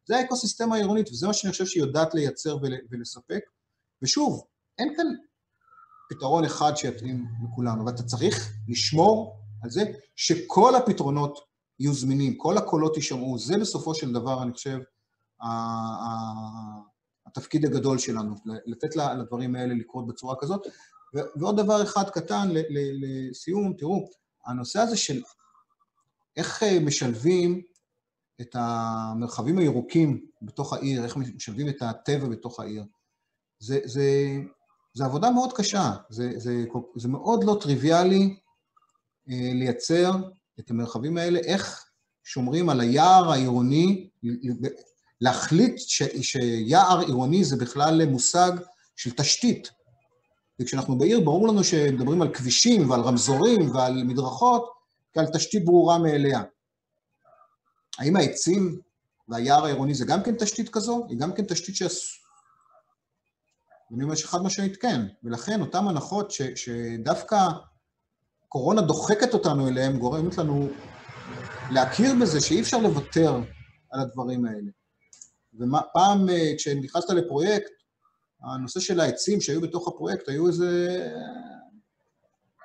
[0.07, 2.75] זה האקוסיסטמה העירונית, וזה מה שאני חושב שהיא יודעת לייצר ול...
[2.91, 3.41] ולספק.
[4.03, 4.45] ושוב,
[4.79, 5.07] אין כאן
[6.09, 9.83] פתרון אחד שיתאים לכולנו, אבל אתה צריך לשמור על זה
[10.17, 11.39] שכל הפתרונות
[11.81, 14.79] יהיו זמינים, כל הקולות יישמעו, זה בסופו של דבר, אני חושב,
[17.27, 18.35] התפקיד הגדול שלנו,
[18.67, 20.67] לתת לדברים האלה לקרות בצורה כזאת.
[21.37, 22.49] ועוד דבר אחד קטן
[23.31, 24.09] לסיום, תראו,
[24.47, 25.23] הנושא הזה של
[26.37, 27.63] איך אה, משלבים
[28.41, 32.85] את המרחבים הירוקים בתוך העיר, איך משלבים את הטבע בתוך העיר,
[33.59, 34.37] זה, זה,
[34.95, 36.65] זה עבודה מאוד קשה, זה, זה,
[36.97, 38.37] זה מאוד לא טריוויאלי
[39.31, 40.13] אה, לייצר
[40.61, 41.85] את המרחבים האלה, איך
[42.25, 44.11] שומרים על היער העירוני,
[45.21, 48.53] להחליט ש, שיער עירוני זה בכלל מושג
[48.97, 49.71] של תשתית.
[50.61, 54.74] וכשאנחנו בעיר, ברור לנו שמדברים על כבישים ועל רמזורים ועל מדרכות
[55.15, 56.43] כעל תשתית ברורה מאליה.
[57.99, 58.81] האם העצים
[59.29, 61.07] והיער העירוני זה גם כן תשתית כזו?
[61.09, 61.83] היא גם כן תשתית ש...
[63.91, 67.49] ואני אומר שחד משמעית כן, ולכן אותן הנחות ש, שדווקא
[68.47, 70.69] הקורונה דוחקת אותנו אליהם, גורמת לנו
[71.71, 73.41] להכיר בזה שאי אפשר לוותר
[73.91, 74.71] על הדברים האלה.
[75.55, 77.71] ופעם אה, כשנכנסת לפרויקט,
[78.43, 80.99] הנושא של העצים שהיו בתוך הפרויקט היו איזה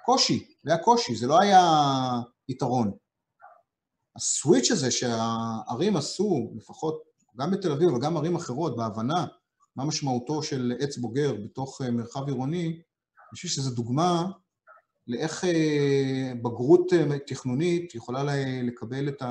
[0.05, 1.61] קושי, זה היה קושי, זה לא היה
[2.49, 2.91] יתרון.
[4.15, 7.03] הסוויץ' הזה שהערים עשו, לפחות
[7.37, 9.25] גם בתל אביב וגם ערים אחרות, בהבנה
[9.75, 14.31] מה משמעותו של עץ בוגר בתוך אה, מרחב עירוני, אני חושב שזו דוגמה
[15.07, 18.23] לאיך אה, בגרות אה, תכנונית יכולה
[18.63, 19.23] לקבל את,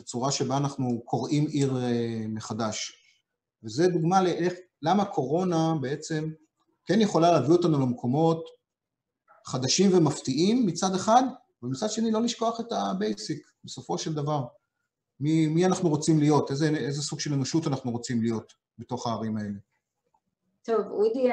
[0.00, 1.74] הצורה שבה אנחנו קוראים עיר
[2.28, 2.92] מחדש.
[3.62, 6.30] וזו דוגמה לאיך, למה קורונה בעצם
[6.84, 8.44] כן יכולה להביא אותנו למקומות
[9.46, 11.22] חדשים ומפתיעים מצד אחד,
[11.62, 14.40] ומצד שני לא לשכוח את ה basic, בסופו של דבר.
[15.20, 19.36] מי, מי אנחנו רוצים להיות, איזה, איזה סוג של אנושות אנחנו רוצים להיות בתוך הערים
[19.36, 19.58] האלה.
[20.62, 21.28] טוב, אודי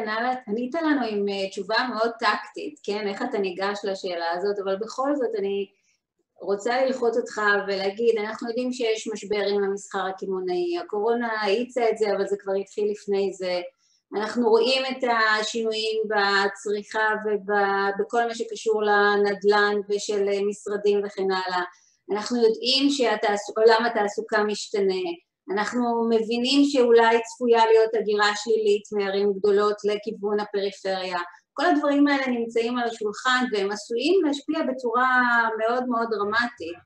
[0.47, 3.07] ענית לנו עם אה, תשובה מאוד טקטית, כן?
[3.07, 5.67] איך אתה ניגש לשאלה הזאת, אבל בכל זאת אני
[6.41, 12.13] רוצה ללחוץ אותך ולהגיד, אנחנו יודעים שיש משבר עם המסחר הקמעונאי, הקורונה האיצה את זה,
[12.15, 13.61] אבל זה כבר התחיל לפני זה.
[14.15, 15.03] אנחנו רואים את
[15.39, 21.63] השינויים בצריכה ובכל מה שקשור לנדל"ן ושל משרדים וכן הלאה.
[22.11, 25.03] אנחנו יודעים שעולם התעסוקה משתנה.
[25.53, 31.19] אנחנו מבינים שאולי צפויה להיות הגירה שלילית מערים גדולות לכיוון הפריפריה.
[31.53, 35.21] כל הדברים האלה נמצאים על השולחן והם עשויים להשפיע בצורה
[35.59, 36.77] מאוד מאוד דרמטית.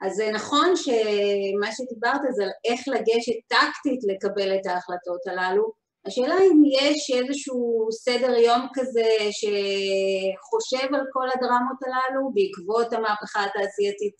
[0.00, 5.79] אז זה נכון שמה שדיברת זה על איך לגשת טקטית לקבל את ההחלטות הללו.
[6.06, 14.18] השאלה אם יש איזשהו סדר יום כזה שחושב על כל הדרמות הללו בעקבות המהפכה התעשייתית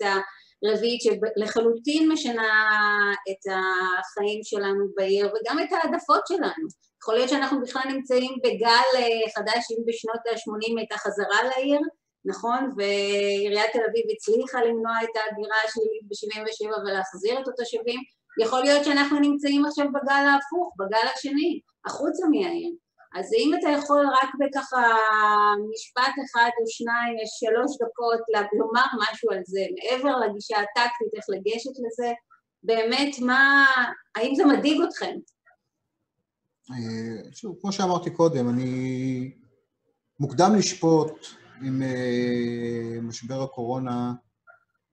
[0.65, 2.51] הרביעית שלחלוטין משנה
[3.31, 6.67] את החיים שלנו בעיר וגם את העדפות שלנו.
[7.03, 11.81] יכול להיות שאנחנו בכלל נמצאים בגל אה, חדש, אם בשנות ה-80 הייתה חזרה לעיר,
[12.25, 12.71] נכון?
[12.77, 18.01] ועיריית תל אביב הצליחה למנוע את ההגירה השלילית ב-77 ולהחזיר את התושבים.
[18.43, 22.75] יכול להיות שאנחנו נמצאים עכשיו בגל ההפוך, בגל השני, החוצה מהעיר.
[23.15, 24.97] אז אם אתה יכול רק בככה
[25.73, 28.21] משפט אחד או שניים, יש שלוש דקות
[28.59, 32.13] לומר משהו על זה, מעבר לגישה הטקטית, איך לגשת לזה,
[32.63, 33.67] באמת מה,
[34.17, 35.15] האם זה מדאיג אתכם?
[36.71, 39.33] אה, שוב, כמו שאמרתי קודם, אני
[40.21, 41.27] מוקדם לשפוט
[41.63, 44.13] אם אה, משבר הקורונה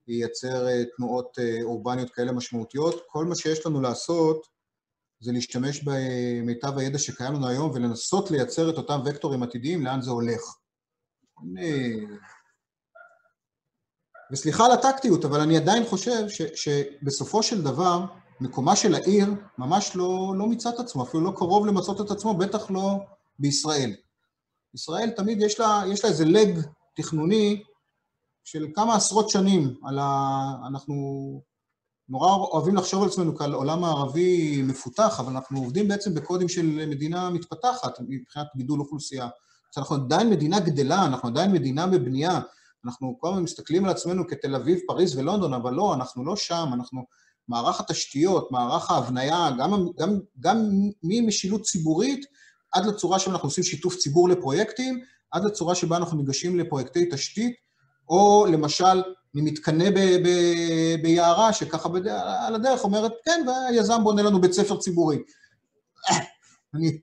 [0.07, 3.03] ייצר אה, תנועות אורבניות כאלה משמעותיות.
[3.07, 4.47] כל מה שיש לנו לעשות
[5.19, 10.11] זה להשתמש במיטב הידע שקיים לנו היום ולנסות לייצר את אותם וקטורים עתידיים, לאן זה
[10.11, 10.41] הולך.
[14.31, 18.05] וסליחה על הטקטיות, אבל אני עדיין חושב ש, שבסופו של דבר,
[18.41, 19.27] מקומה של העיר
[19.57, 22.97] ממש לא, לא מיצה את עצמו, אפילו לא קרוב למצות את עצמו, בטח לא
[23.39, 23.95] בישראל.
[24.73, 26.59] ישראל תמיד יש לה, יש לה איזה לג
[26.95, 27.63] תכנוני
[28.47, 30.41] של כמה עשרות שנים על ה...
[30.67, 30.95] אנחנו
[32.09, 36.65] נורא אוהבים לחשוב על עצמנו כעל עולם הערבי מפותח, אבל אנחנו עובדים בעצם בקודים של
[36.87, 39.25] מדינה מתפתחת מבחינת גידול אוכלוסייה.
[39.25, 42.39] אז אנחנו עדיין מדינה גדלה, אנחנו עדיין מדינה בבנייה,
[42.85, 46.69] אנחנו כל הזמן מסתכלים על עצמנו כתל אביב, פריז ולונדון, אבל לא, אנחנו לא שם,
[46.73, 47.05] אנחנו
[47.47, 50.57] מערך התשתיות, מערך ההבניה, גם, גם, גם
[51.03, 52.25] ממשילות ציבורית
[52.71, 54.99] עד לצורה שבה אנחנו עושים שיתוף ציבור לפרויקטים,
[55.31, 57.66] עד לצורה שבה אנחנו ניגשים לפרויקטי תשתית,
[58.09, 59.03] או למשל
[59.33, 59.85] ממתקנה
[61.01, 62.07] ביערה, שככה בד...
[62.47, 65.17] על הדרך אומרת, כן, והיזם בונה לנו בית ספר ציבורי.
[66.75, 66.99] אני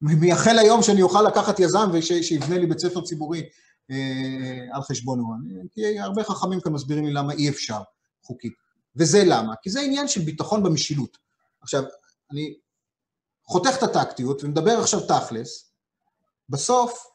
[0.00, 3.42] מייחל היום שאני אוכל לקחת יזם ושיבנה לי בית ספר ציבורי
[3.90, 5.24] אה, על חשבונו.
[5.70, 7.80] כי הרבה חכמים כאן מסבירים לי למה אי אפשר
[8.22, 8.52] חוקית.
[8.96, 9.54] וזה למה?
[9.62, 11.18] כי זה עניין של ביטחון במשילות.
[11.62, 11.82] עכשיו,
[12.32, 12.54] אני
[13.44, 15.72] חותך את הטקטיות ומדבר עכשיו תכלס,
[16.48, 17.11] בסוף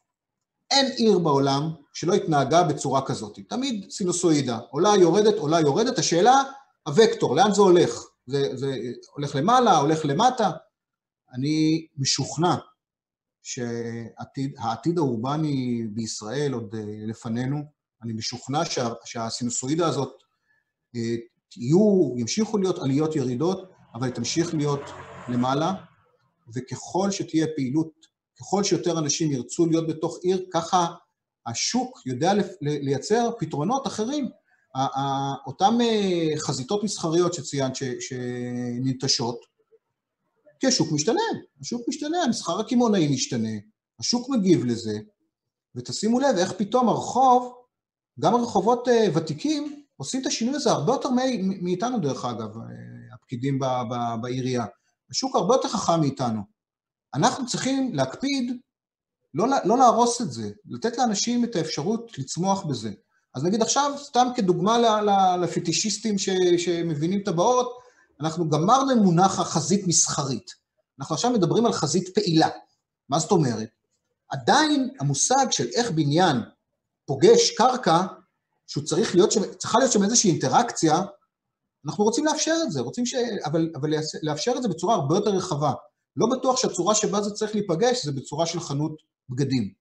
[0.72, 3.40] אין עיר בעולם שלא התנהגה בצורה כזאת.
[3.50, 6.44] תמיד סינוסואידה, עולה, יורדת, עולה, יורדת, השאלה,
[6.88, 8.04] הוקטור, לאן זה הולך?
[8.26, 8.76] זה, זה
[9.16, 10.52] הולך למעלה, הולך למטה?
[11.34, 12.56] אני משוכנע
[13.44, 17.58] שהעתיד האורבני בישראל עוד אה, לפנינו,
[18.04, 20.14] אני משוכנע שה, שהסינוסואידה הזאת
[20.96, 21.16] אה,
[21.58, 24.82] יהיו, ימשיכו להיות עליות ירידות, אבל תמשיך להיות
[25.30, 25.74] למעלה,
[26.56, 27.97] וככל שתהיה פעילות,
[28.40, 30.88] ככל שיותר אנשים ירצו להיות בתוך עיר, ככה
[31.48, 32.32] השוק יודע
[32.62, 34.30] לייצר פתרונות אחרים.
[35.48, 39.40] אותן אה, חזיתות מסחריות שציינת שננטשות,
[40.60, 41.22] כי השוק משתנה,
[41.62, 43.50] השוק משתנה, המסחר הקמעונאי משתנה,
[44.00, 45.00] השוק מגיב לזה,
[45.76, 47.54] ותשימו לב איך פתאום הרחוב,
[48.20, 51.10] גם הרחובות אה, ותיקים, עושים את השינוי הזה הרבה יותר
[51.62, 52.64] מאיתנו דרך אגב, אה,
[53.14, 53.60] הפקידים
[54.22, 54.66] בעירייה.
[55.12, 56.57] השוק הרבה יותר חכם מאיתנו.
[57.14, 58.58] אנחנו צריכים להקפיד
[59.34, 62.92] לא, לא להרוס את זה, לתת לאנשים את האפשרות לצמוח בזה.
[63.36, 65.02] אז נגיד עכשיו, סתם כדוגמה
[65.38, 67.78] לפטישיסטים ש, שמבינים טבעות,
[68.22, 70.52] אנחנו גמרנו עם מונח החזית מסחרית.
[71.00, 72.50] אנחנו עכשיו מדברים על חזית פעילה.
[73.10, 73.70] מה זאת אומרת?
[74.30, 76.38] עדיין המושג של איך בניין
[77.06, 78.06] פוגש קרקע
[78.68, 81.02] שהוא צריך להיות שם, צריכה להיות שם איזושהי אינטראקציה,
[81.86, 83.16] אנחנו רוצים לאפשר את זה, רוצים ש...
[83.46, 83.90] אבל, אבל
[84.24, 85.74] לאפשר את זה בצורה הרבה יותר רחבה.
[86.18, 89.74] לא בטוח שהצורה שבה זה צריך להיפגש זה בצורה של חנות בגדים.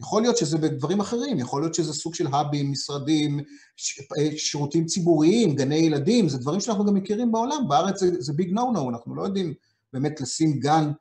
[0.00, 3.40] יכול להיות שזה בדברים אחרים, יכול להיות שזה סוג של האבים, משרדים,
[3.76, 4.00] ש...
[4.36, 8.72] שירותים ציבוריים, גני ילדים, זה דברים שאנחנו גם מכירים בעולם, בארץ זה, זה ביג נו
[8.72, 9.54] נו, אנחנו לא יודעים
[9.92, 10.92] באמת לשים גן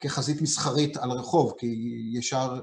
[0.00, 1.66] כחזית מסחרית על רחוב, כי
[2.14, 2.60] ישר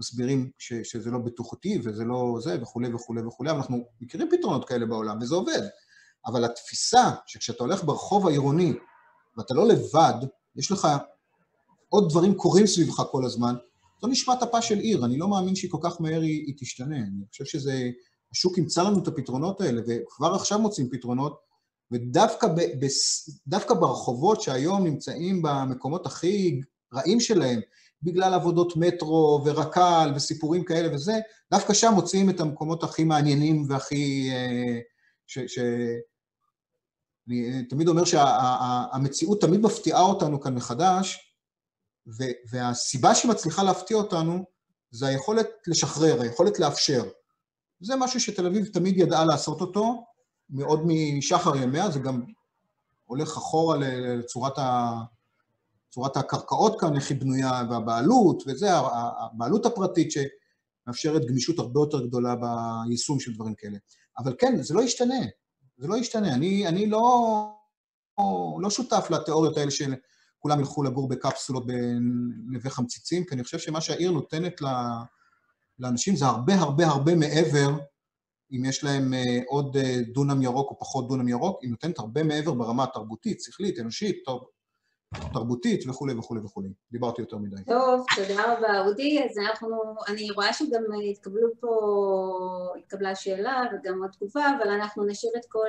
[0.00, 4.68] מסבירים ש, שזה לא בטוחותי וזה לא זה וכולי וכולי וכולי, אבל אנחנו מכירים פתרונות
[4.68, 5.62] כאלה בעולם וזה עובד.
[6.26, 8.72] אבל התפיסה שכשאתה הולך ברחוב העירוני
[9.36, 10.26] ואתה לא לבד,
[10.56, 10.88] יש לך
[11.88, 13.54] עוד דברים קורים סביבך כל הזמן,
[14.02, 16.96] זו נשמת אפה של עיר, אני לא מאמין שהיא כל כך מהר היא, היא תשתנה,
[16.96, 17.90] אני חושב שזה
[18.32, 21.38] השוק ימצא לנו את הפתרונות האלה, וכבר עכשיו מוצאים פתרונות,
[21.92, 22.60] ודווקא ב,
[23.48, 26.60] ב, ברחובות שהיום נמצאים במקומות הכי
[26.94, 27.60] רעים שלהם,
[28.02, 31.18] בגלל עבודות מטרו ורק"ל וסיפורים כאלה וזה,
[31.50, 34.30] דווקא שם מוצאים את המקומות הכי מעניינים והכי...
[34.30, 34.78] אה,
[35.26, 35.58] ש, ש,
[37.28, 41.34] אני תמיד אומר שהמציאות שה, תמיד מפתיעה אותנו כאן מחדש,
[42.50, 44.44] והסיבה שהיא מצליחה להפתיע אותנו
[44.90, 47.04] זה היכולת לשחרר, היכולת לאפשר.
[47.80, 50.04] זה משהו שתל אביב תמיד ידעה לעשות אותו,
[50.50, 52.24] מאוד משחר ימיה, זה גם
[53.04, 54.92] הולך אחורה לצורת ה...
[55.92, 58.68] צורת הקרקעות כאן, איך היא בנויה, והבעלות, וזה,
[59.18, 63.78] הבעלות הפרטית שמאפשרת גמישות הרבה יותר גדולה ביישום של דברים כאלה.
[64.18, 65.20] אבל כן, זה לא ישתנה,
[65.82, 66.34] זה לא ישתנה.
[66.34, 67.02] אני, אני לא,
[68.60, 69.94] לא שותף לתיאוריות האלה של
[70.38, 74.60] כולם ילכו לגור בקפסולות בנווה חמציצים, כי אני חושב שמה שהעיר נותנת
[75.78, 77.70] לאנשים זה הרבה הרבה הרבה מעבר,
[78.52, 82.22] אם יש להם אה, עוד אה, דונם ירוק או פחות דונם ירוק, היא נותנת הרבה
[82.22, 84.16] מעבר ברמה התרבותית, שכלית, אנושית,
[85.32, 86.68] תרבותית וכולי וכולי וכולי.
[86.92, 87.64] דיברתי יותר מדי.
[87.64, 89.24] טוב, תודה רבה אודי.
[89.24, 89.68] אז אנחנו,
[90.08, 91.68] אני רואה שגם התקבלו פה,
[92.78, 95.68] התקבלה שאלה וגם עוד תגובה, אבל אנחנו נשאיר את כל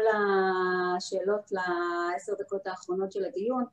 [0.98, 3.64] השאלות לעשר דקות האחרונות של הדיון.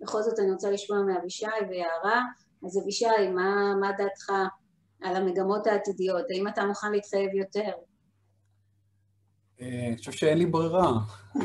[0.00, 2.22] בכל זאת אני רוצה לשמוע מאבישי ויערה.
[2.66, 4.32] אז אבישי, מה, מה דעתך
[5.02, 6.24] על המגמות העתידיות?
[6.30, 7.70] האם אתה מוכן להתחייב יותר?
[9.60, 10.92] אה, אני חושב שאין לי ברירה.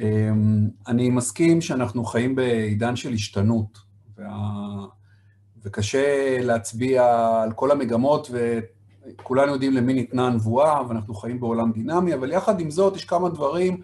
[0.00, 3.78] אמ, אני מסכים שאנחנו חיים בעידן של השתנות,
[4.16, 4.28] וה...
[5.64, 7.04] וקשה להצביע
[7.42, 12.70] על כל המגמות, וכולנו יודעים למי ניתנה הנבואה, ואנחנו חיים בעולם דינמי, אבל יחד עם
[12.70, 13.80] זאת יש כמה דברים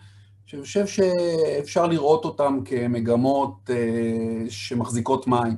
[0.47, 5.57] שאני חושב שאפשר לראות אותם כמגמות אה, שמחזיקות מים.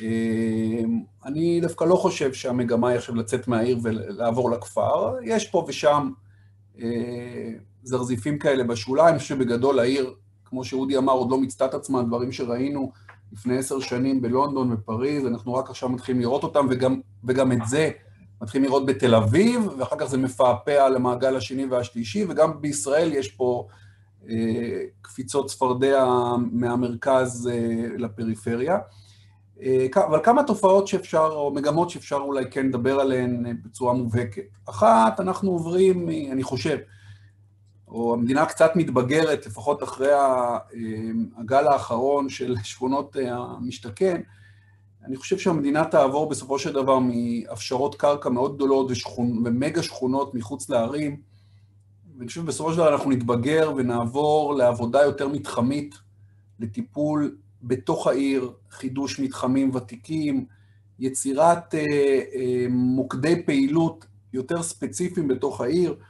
[0.00, 6.10] אמ, אני דווקא לא חושב שהמגמה היא עכשיו לצאת מהעיר ולעבור לכפר, יש פה ושם
[6.82, 7.52] אה,
[7.82, 10.14] זרזיפים כאלה בשוליים, שבגדול העיר,
[10.44, 12.92] כמו שאודי אמר, עוד לא מיצתה את עצמה, דברים שראינו
[13.32, 17.90] לפני עשר שנים בלונדון ופריז, אנחנו רק עכשיו מתחילים לראות אותם, וגם, וגם את זה
[18.42, 23.66] מתחילים לראות בתל אביב, ואחר כך זה מפעפע למעגל השני והשלישי, וגם בישראל יש פה
[24.30, 26.06] אה, קפיצות צפרדע
[26.52, 28.78] מהמרכז אה, לפריפריה.
[29.62, 34.42] אה, אבל כמה תופעות שאפשר, או מגמות שאפשר אולי כן לדבר עליהן אה, בצורה מובהקת.
[34.68, 36.78] אחת, אנחנו עוברים, אני חושב,
[37.90, 40.58] או המדינה קצת מתבגרת, לפחות אחרי אה,
[41.36, 44.20] הגל האחרון של שכונות המשתכן,
[45.04, 49.46] אני חושב שהמדינה תעבור בסופו של דבר מהפשרות קרקע מאוד גדולות ושכונ...
[49.46, 51.20] ומגה שכונות מחוץ לערים,
[52.16, 55.94] ואני חושב שבסופו של דבר אנחנו נתבגר ונעבור לעבודה יותר מתחמית,
[56.60, 60.46] לטיפול בתוך העיר, חידוש מתחמים ותיקים,
[60.98, 61.80] יצירת אה,
[62.34, 66.09] אה, מוקדי פעילות יותר ספציפיים בתוך העיר, אה,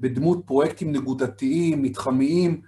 [0.00, 2.60] בדמות פרויקטים נקודתיים, מתחמיים,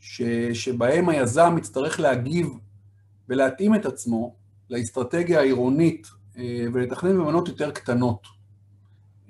[0.00, 2.48] ש, שבהם היזם יצטרך להגיב
[3.28, 4.34] ולהתאים את עצמו
[4.70, 6.06] לאסטרטגיה העירונית
[6.38, 8.26] אה, ולתכנן במנות יותר קטנות.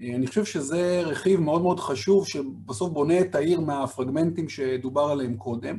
[0.01, 5.37] אה, אני חושב שזה רכיב מאוד מאוד חשוב, שבסוף בונה את העיר מהפרגמנטים שדובר עליהם
[5.37, 5.79] קודם.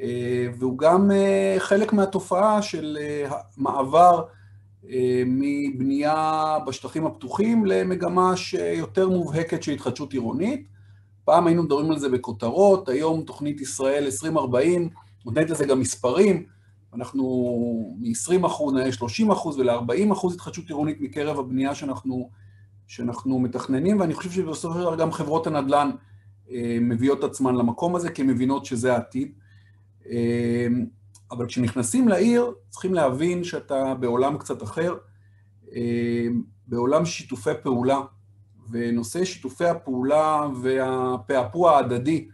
[0.00, 1.10] אה, והוא גם
[1.58, 2.98] חלק מהתופעה של
[3.56, 4.24] מעבר
[5.26, 10.66] מבנייה בשטחים הפתוחים למגמה שיותר מובהקת של התחדשות עירונית.
[11.24, 14.88] פעם היינו מדברים על זה בכותרות, היום תוכנית ישראל 2040
[15.26, 16.44] נותנת לזה גם מספרים,
[16.94, 22.30] אנחנו מ-20 אחוז, 30 אחוז ול-40 אחוז התחדשות עירונית מקרב הבנייה שאנחנו,
[22.86, 25.90] שאנחנו מתכננים, ואני חושב שבסופו של דבר גם חברות הנדל"ן
[26.80, 29.32] מביאות עצמן למקום הזה, כי הן מבינות שזה העתיד.
[31.30, 34.94] אבל כשנכנסים לעיר, צריכים להבין שאתה בעולם קצת אחר,
[35.72, 38.00] אמ, בעולם שיתופי פעולה,
[38.70, 42.28] ונושא שיתופי הפעולה והפעפוע ההדדי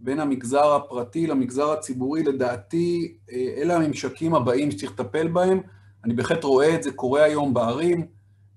[0.00, 5.60] בין המגזר הפרטי למגזר הציבורי, לדעתי, אה, אלה הממשקים הבאים שצריך לטפל בהם.
[6.04, 8.06] אני בהחלט רואה את זה קורה היום בערים,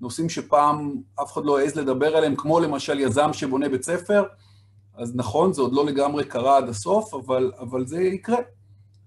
[0.01, 4.23] נושאים שפעם אף אחד לא העז לדבר עליהם, כמו למשל יזם שבונה בית ספר,
[4.95, 8.37] אז נכון, זה עוד לא לגמרי קרה עד הסוף, אבל, אבל זה יקרה.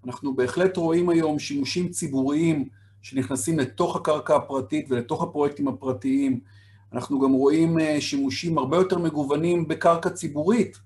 [0.07, 2.69] אנחנו בהחלט רואים היום שימושים ציבוריים
[3.03, 6.41] שנכנסים לתוך הקרקע הפרטית ולתוך הפרויקטים הפרטיים.
[6.93, 10.79] אנחנו גם רואים אה, שימושים הרבה יותר מגוונים בקרקע ציבורית,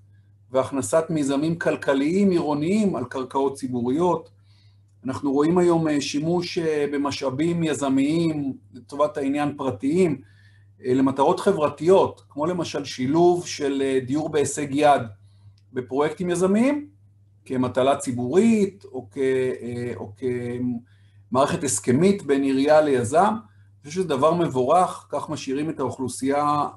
[0.51, 4.29] והכנסת מיזמים כלכליים עירוניים על קרקעות ציבוריות.
[5.05, 10.21] אנחנו רואים היום אה, שימוש אה, במשאבים יזמיים, לטובת העניין פרטיים,
[10.79, 15.01] למטרות חברתיות, כמו למשל שילוב של דיור בהישג יד
[15.73, 16.87] בפרויקטים יזמיים,
[17.45, 19.17] כמטלה ציבורית או, כ,
[19.95, 20.11] או
[21.31, 23.33] כמערכת הסכמית בין עירייה ליזם,
[23.81, 26.67] אני חושב שזה דבר מבורך, כך משאירים את האוכלוסייה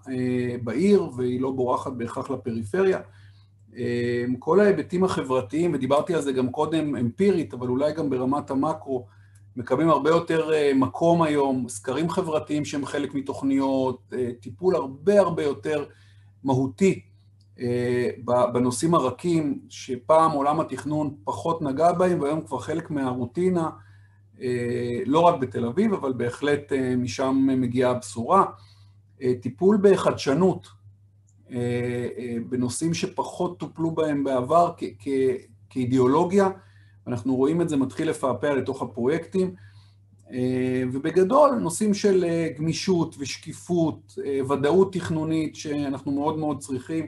[0.64, 2.98] בעיר והיא לא בורחת בהכרח לפריפריה.
[4.38, 9.06] כל ההיבטים החברתיים, ודיברתי על זה גם קודם אמפירית, אבל אולי גם ברמת המקרו,
[9.56, 15.84] מקבלים הרבה יותר מקום היום, סקרים חברתיים שהם חלק מתוכניות, טיפול הרבה הרבה יותר
[16.44, 17.00] מהותי
[18.52, 23.70] בנושאים הרכים, שפעם עולם התכנון פחות נגע בהם, והיום כבר חלק מהרוטינה,
[25.06, 28.44] לא רק בתל אביב, אבל בהחלט משם מגיעה הבשורה.
[29.40, 30.68] טיפול בחדשנות,
[32.48, 34.72] בנושאים שפחות טופלו בהם בעבר
[35.70, 36.48] כאידיאולוגיה,
[37.06, 39.54] אנחנו רואים את זה מתחיל לפעפע לתוך הפרויקטים,
[40.92, 42.24] ובגדול, נושאים של
[42.58, 44.18] גמישות ושקיפות,
[44.50, 47.06] ודאות תכנונית שאנחנו מאוד מאוד צריכים.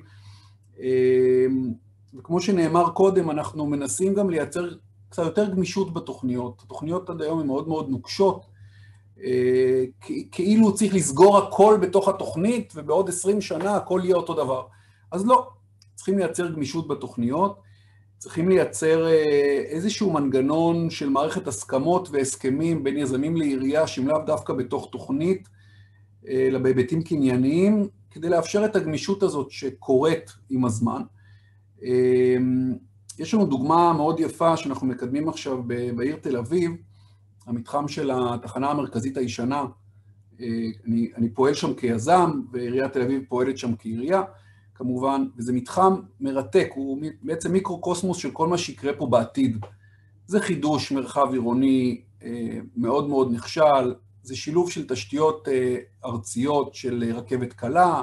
[2.19, 4.69] וכמו שנאמר קודם, אנחנו מנסים גם לייצר
[5.09, 6.63] קצת יותר גמישות בתוכניות.
[6.67, 8.47] התוכניות עד היום הן מאוד מאוד נוקשות,
[10.33, 14.63] כאילו צריך לסגור הכל בתוך התוכנית, ובעוד עשרים שנה הכל יהיה אותו דבר.
[15.13, 15.49] אז לא,
[15.95, 17.61] צריכים לייצר גמישות בתוכניות,
[18.19, 19.09] צריכים לייצר
[19.67, 25.49] איזשהו מנגנון של מערכת הסכמות והסכמים בין יזמים לעירייה, שהם לאו דווקא בתוך תוכנית,
[26.29, 31.03] אלא בהיבטים קנייניים, כדי לאפשר את הגמישות הזאת שקורית עם הזמן.
[33.19, 35.63] יש לנו דוגמה מאוד יפה שאנחנו מקדמים עכשיו
[35.97, 36.73] בעיר תל אביב,
[37.47, 39.65] המתחם של התחנה המרכזית הישנה,
[40.41, 44.23] אני, אני פועל שם כיזם, ועיריית תל אביב פועלת שם כעירייה,
[44.75, 49.67] כמובן, וזה מתחם מרתק, הוא בעצם מיקרו-קוסמוס של כל מה שיקרה פה בעתיד.
[50.27, 52.01] זה חידוש מרחב עירוני
[52.77, 53.95] מאוד מאוד נכשל,
[54.25, 55.49] זה שילוב של תשתיות
[56.05, 58.03] ארציות של רכבת קלה,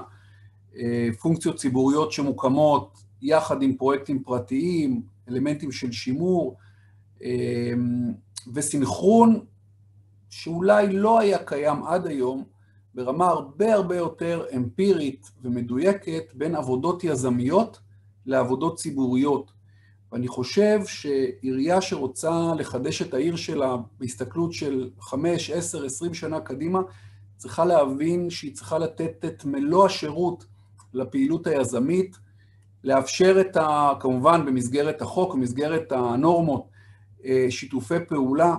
[1.20, 6.58] פונקציות ציבוריות שמוקמות יחד עם פרויקטים פרטיים, אלמנטים של שימור,
[8.54, 9.46] וסינכרון
[10.30, 12.44] שאולי לא היה קיים עד היום,
[12.96, 17.80] ברמה הרבה הרבה יותר אמפירית ומדויקת בין עבודות יזמיות
[18.26, 19.52] לעבודות ציבוריות.
[20.12, 26.80] ואני חושב שעירייה שרוצה לחדש את העיר שלה בהסתכלות של חמש, עשר, עשרים שנה קדימה,
[27.38, 30.46] צריכה להבין שהיא צריכה לתת את מלוא השירות
[30.94, 32.18] לפעילות היזמית,
[32.84, 33.94] לאפשר את ה...
[34.00, 36.66] כמובן במסגרת החוק, במסגרת הנורמות,
[37.50, 38.56] שיתופי פעולה.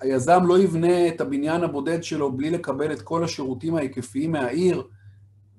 [0.00, 4.82] היזם לא יבנה את הבניין הבודד שלו בלי לקבל את כל השירותים ההיקפיים מהעיר,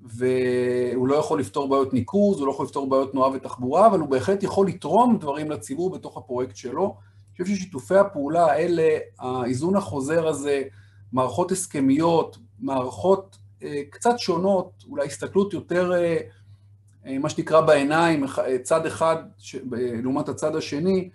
[0.02, 4.08] והוא לא יכול לפתור בעיות ניקוז, הוא לא יכול לפתור בעיות תנועה ותחבורה, אבל הוא
[4.08, 6.96] בהחלט יכול לתרום דברים לציבור בתוך הפרויקט שלו.
[7.38, 10.62] אני חושב ששיתופי הפעולה האלה, האיזון החוזר הזה,
[11.12, 13.38] מערכות הסכמיות, מערכות
[13.90, 15.92] קצת שונות, אולי הסתכלות יותר,
[17.20, 18.24] מה שנקרא בעיניים,
[18.62, 19.16] צד אחד
[20.02, 21.10] לעומת הצד השני,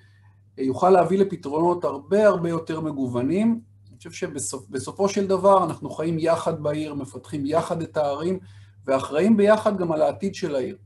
[0.57, 3.59] יוכל להביא לפתרונות הרבה הרבה יותר מגוונים.
[3.89, 8.39] אני חושב שבסופו של דבר אנחנו חיים יחד בעיר, מפתחים יחד את הערים,
[8.88, 10.77] ואחראים ביחד גם על העתיד של העיר.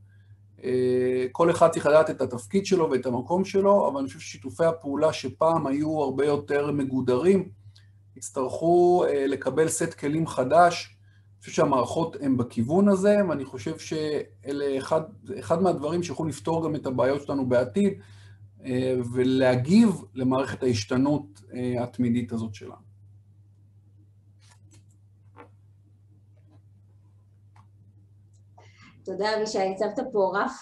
[1.31, 5.13] כל אחד צריך לדעת את התפקיד שלו ואת המקום שלו, אבל אני חושב ששיתופי הפעולה
[5.13, 7.49] שפעם היו הרבה יותר מגודרים,
[8.15, 10.93] יצטרכו לקבל סט כלים חדש.
[11.33, 15.01] אני חושב שהמערכות הן בכיוון הזה, ואני חושב שאלה אחד,
[15.39, 17.93] אחד מהדברים שיכולו לפתור גם את הבעיות שלנו בעתיד,
[19.13, 21.41] ולהגיב למערכת ההשתנות
[21.79, 22.86] התמידית הזאת שלנו.
[29.07, 29.59] תודה, אבישי.
[29.59, 30.61] הצבת פה רף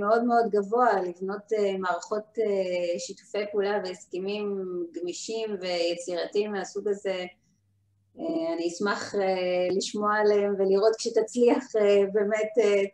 [0.00, 2.38] מאוד מאוד גבוה לבנות מערכות
[2.98, 7.24] שיתופי פעולה והסכמים גמישים ויצירתיים מהסוג הזה.
[8.18, 9.14] אני אשמח
[9.76, 11.64] לשמוע עליהם ולראות כשתצליח
[12.12, 12.48] באמת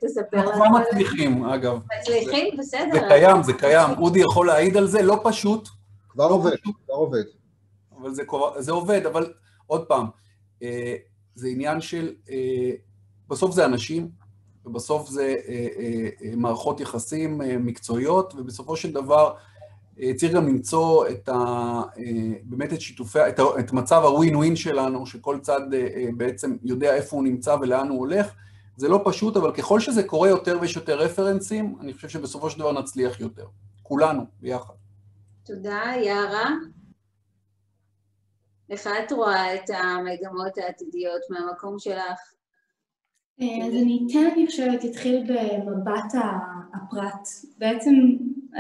[0.05, 0.51] תספר לנו.
[0.51, 1.79] אנחנו כבר מצליחים, אגב.
[2.01, 2.57] מצליחים?
[2.59, 2.93] בסדר.
[2.93, 3.91] זה קיים, זה קיים.
[3.99, 5.69] אודי יכול להעיד על זה, לא פשוט.
[6.09, 7.25] כבר עובד, כבר עובד.
[7.97, 8.11] אבל
[8.59, 9.33] זה עובד, אבל
[9.67, 10.07] עוד פעם,
[11.35, 12.15] זה עניין של,
[13.29, 14.20] בסוף זה אנשים,
[14.67, 15.35] ובסוף זה
[16.37, 19.35] מערכות יחסים מקצועיות, ובסופו של דבר
[20.17, 21.83] צריך גם למצוא את ה...
[22.43, 23.19] באמת את שיתופי,
[23.59, 25.61] את מצב הווין ווין שלנו, שכל צד
[26.17, 28.33] בעצם יודע איפה הוא נמצא ולאן הוא הולך.
[28.77, 32.59] זה לא פשוט, אבל ככל שזה קורה יותר ויש יותר רפרנסים, אני חושב שבסופו של
[32.59, 33.47] דבר נצליח יותר.
[33.83, 34.75] כולנו, ביחד.
[35.45, 35.83] תודה.
[36.05, 36.51] יערה?
[38.71, 42.21] איך את רואה את המגמות העתידיות מהמקום שלך?
[43.41, 46.13] אז אני אתן, אני חושבת, אתחיל במבט
[46.75, 47.29] הפרט.
[47.59, 47.95] בעצם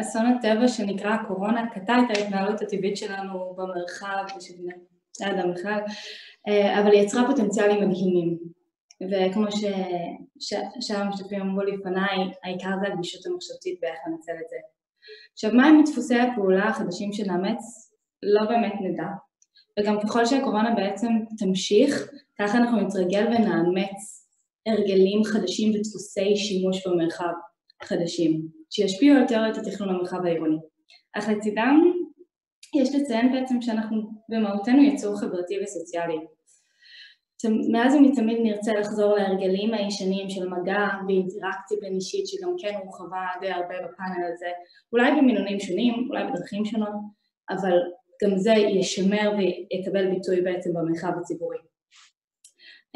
[0.00, 4.72] אסון הטבע שנקרא הקורונה קטע את ההתנהלות הטבעית שלנו במרחב ושל בני
[5.30, 5.80] אדם בכלל,
[6.48, 8.38] אבל היא יצרה פוטנציאלים מדהימים.
[9.10, 9.46] וכמו
[10.40, 14.56] ששאר המשתתפים אמרו לפניי, העיקר זה הגמישות המחשבתית באיך לנצל את זה.
[15.32, 17.92] עכשיו, מהם דפוסי הפעולה החדשים שנאמץ?
[18.22, 19.08] לא באמת נדע.
[19.78, 21.08] וגם ככל שהקורונה בעצם
[21.38, 24.19] תמשיך, ככה אנחנו נתרגל ונאמץ
[24.70, 27.32] הרגלים חדשים ודפוסי שימוש במרחב
[27.82, 28.40] חדשים,
[28.70, 30.56] שישפיעו על תיאוריית התכנון במרחב העירוני.
[31.16, 31.80] אך לצידם
[32.76, 36.18] יש לציין בעצם שאנחנו במהותנו יצור חברתי וסוציאלי.
[37.72, 43.50] מאז ומתמיד נרצה לחזור להרגלים הישנים של מגע ואינטראקציה בין אישית שגם כן הורחבה די
[43.50, 44.48] הרבה בפאנל הזה,
[44.92, 46.94] אולי במינונים שונים, אולי בדרכים שונות,
[47.50, 47.78] אבל
[48.24, 51.58] גם זה ישמר ויקבל ביטוי בעצם במרחב הציבורי.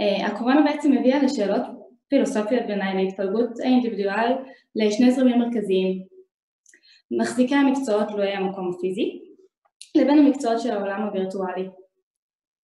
[0.01, 1.63] Uh, הקורונה בעצם הביאה לשאלות
[2.09, 4.33] פילוסופיות בעיניי להתפלגות האינדיבידואל
[4.77, 6.03] לשני זרמים מרכזיים,
[7.11, 9.21] מחזיקי המקצועות תלויי המקום הפיזי,
[9.97, 11.69] לבין המקצועות של העולם הווירטואלי.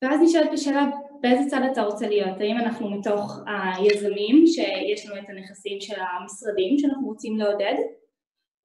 [0.03, 0.87] ואז נשאלת בשאלה
[1.21, 6.79] באיזה צד אתה רוצה להיות, האם אנחנו מתוך היזמים שיש לנו את הנכסים של המשרדים
[6.79, 7.75] שאנחנו רוצים לעודד,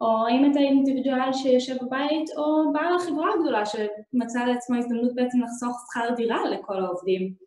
[0.01, 5.85] או האם אתה אינדיבידואל שיושב בבית, או בעל החברה הגדולה שמצא לעצמו הזדמנות בעצם לחסוך
[5.87, 7.44] שכר דירה לכל העובדים.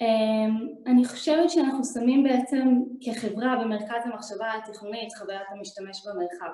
[0.00, 6.52] אמ, אני חושבת שאנחנו שמים בעצם כחברה במרכז המחשבה התכנונית חוויית המשתמש במרחב.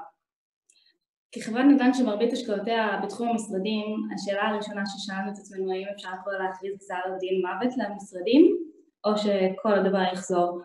[1.32, 6.76] כחברת נדל"ן שמרבית השקעותיה בתחום המשרדים, השאלה הראשונה ששאלנו את עצמנו האם אפשר כבר להכריז
[6.76, 8.56] גזר דין מוות למשרדים
[9.04, 10.60] או שכל הדבר יחזור.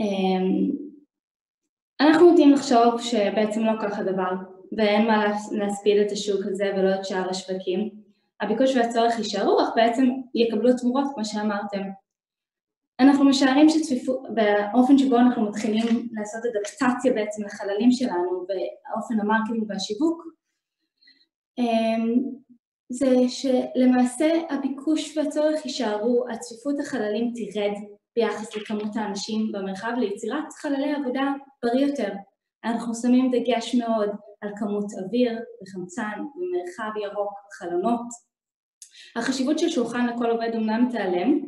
[0.00, 0.70] אמ,
[2.00, 4.30] אנחנו נוטים לחשוב שבעצם לא כך הדבר
[4.76, 8.05] ואין מה להספיד את השוק הזה ולא את שאר השווקים.
[8.40, 11.82] הביקוש והצורך יישארו אך בעצם יקבלו תמורות כמו שאמרתם
[13.00, 20.22] אנחנו משערים שבאופן שבו אנחנו מתחילים לעשות אדפטציה בעצם לחללים שלנו באופן ה marketing והשיווק
[21.58, 22.22] אמ,
[22.88, 27.72] זה שלמעשה הביקוש והצורך יישארו, הצפיפות החללים תרד
[28.16, 31.32] ביחס לכמות האנשים במרחב ליצירת חללי עבודה
[31.62, 32.12] בריא יותר.
[32.64, 34.10] אנחנו שמים דגש מאוד
[34.40, 35.32] על כמות אוויר
[35.62, 38.06] וחמצן ומרחב ירוק, חלונות.
[39.16, 41.40] החשיבות של שולחן לכל עובד אמנם תיעלם,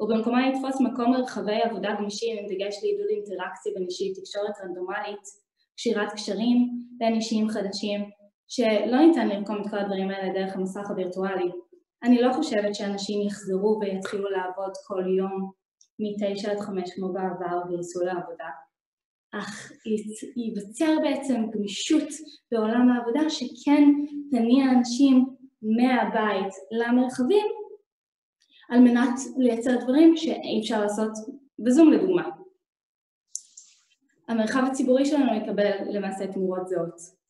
[0.00, 5.24] ובמקומה יתפוס מקום מרחבי עבודה גמישים עם דגש לעידוד אינטראקציה בין אישית, תקשורת רנדומלית,
[5.76, 6.58] קשירת קשרים
[6.98, 8.00] בין אישיים חדשים,
[8.48, 11.50] שלא ניתן לרקום את כל הדברים האלה דרך המסך הווירטואלי.
[12.02, 15.50] אני לא חושבת שאנשים יחזרו ויתחילו לעבוד כל יום
[16.00, 18.48] מתשע עד חמש כמו בעבר וייסעו לעבודה,
[19.32, 19.72] אך
[20.36, 22.08] ייווצר בעצם גמישות
[22.52, 23.84] בעולם העבודה שכן
[24.30, 25.26] תניע אנשים
[25.62, 27.46] מהבית למרחבים
[28.70, 31.12] על מנת לייצר דברים שאי אפשר לעשות
[31.58, 32.28] בזום לדוגמה.
[34.28, 37.20] המרחב הציבורי שלנו יקבל למעשה תמורות זהות.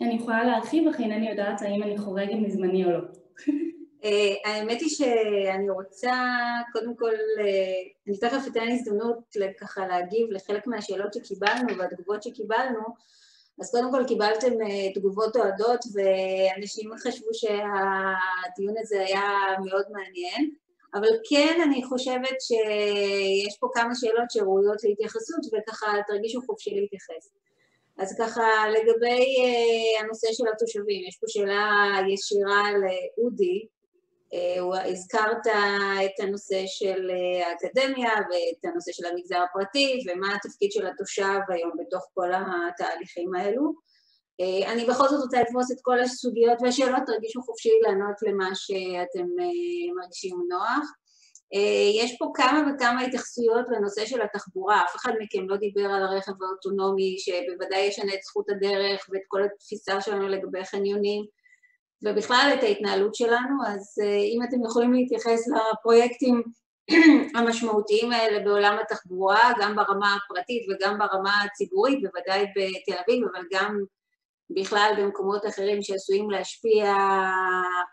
[0.00, 3.00] אני יכולה להרחיב, אך אינני יודעת האם אני חורגת מזמני או לא.
[4.04, 6.14] אה, האמת היא שאני רוצה,
[6.72, 12.80] קודם כל, אה, אני תכף אתן הזדמנות ככה להגיב לחלק מהשאלות שקיבלנו והתגובות שקיבלנו,
[13.60, 19.30] אז קודם כל קיבלתם אה, תגובות אוהדות ואנשים חשבו שהדיון הזה היה
[19.64, 20.50] מאוד מעניין,
[20.94, 27.32] אבל כן אני חושבת שיש פה כמה שאלות שראויות להתייחסות וככה תרגישו חופשי להתייחס.
[27.98, 29.36] אז ככה לגבי
[30.00, 31.70] הנושא של התושבים, יש פה שאלה
[32.08, 33.66] ישירה לאודי,
[34.90, 35.46] הזכרת
[36.04, 41.70] את הנושא של אה, האקדמיה ואת הנושא של המגזר הפרטי ומה התפקיד של התושב היום
[41.80, 43.72] בתוך כל התהליכים האלו.
[44.40, 49.26] אה, אני בכל זאת רוצה לתפוס את כל הסוגיות והשאלות, תרגישו חופשי לענות למה שאתם
[49.96, 50.92] מרגישים נוח.
[52.02, 56.32] יש פה כמה וכמה התייחסויות לנושא של התחבורה, אף אחד מכם לא דיבר על הרכב
[56.42, 61.24] האוטונומי שבוודאי ישנה את זכות הדרך ואת כל התפיסה שלנו לגבי חניונים.
[62.04, 66.42] ובכלל את ההתנהלות שלנו, אז אה, אם אתם יכולים להתייחס לפרויקטים
[67.36, 73.78] המשמעותיים האלה בעולם התחבורה, גם ברמה הפרטית וגם ברמה הציבורית, בוודאי בתל אביב, אבל גם
[74.50, 76.84] בכלל במקומות אחרים שעשויים להשפיע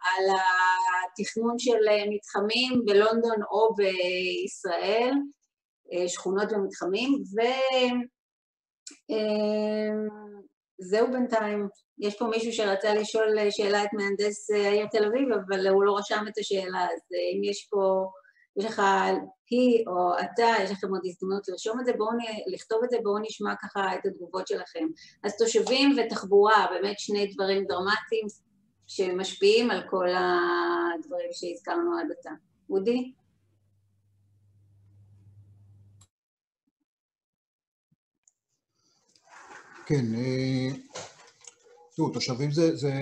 [0.01, 0.25] על
[1.09, 1.79] התכנון של
[2.09, 5.13] מתחמים בלונדון או בישראל,
[5.93, 8.03] אה, שכונות ומתחמים, וזהו
[10.82, 11.67] אה, בינתיים.
[11.99, 15.97] יש פה מישהו שרצה לשאול שאלה את מהנדס אה, העיר תל אביב, אבל הוא לא
[15.97, 18.05] רשם את השאלה, אז אה, אם יש פה,
[18.57, 18.82] יש לך
[19.49, 22.09] היא או אתה, יש לכם עוד הזדמנות לרשום את זה, בואו,
[22.53, 24.88] לכתוב את זה, בואו נשמע ככה את התגובות שלכם.
[25.24, 28.28] אז תושבים ותחבורה, באמת שני דברים דרמטיים
[28.88, 32.32] שמשפיעים על כל הדברים שהזכרנו עד עתה.
[32.69, 33.13] אודי?
[39.86, 40.67] כן, אה,
[41.95, 42.93] תראו, תושבים זה, זה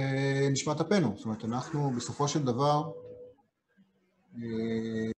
[0.51, 2.91] נשמת אפנו, זאת אומרת, אנחנו בסופו של דבר,
[4.35, 5.11] אה,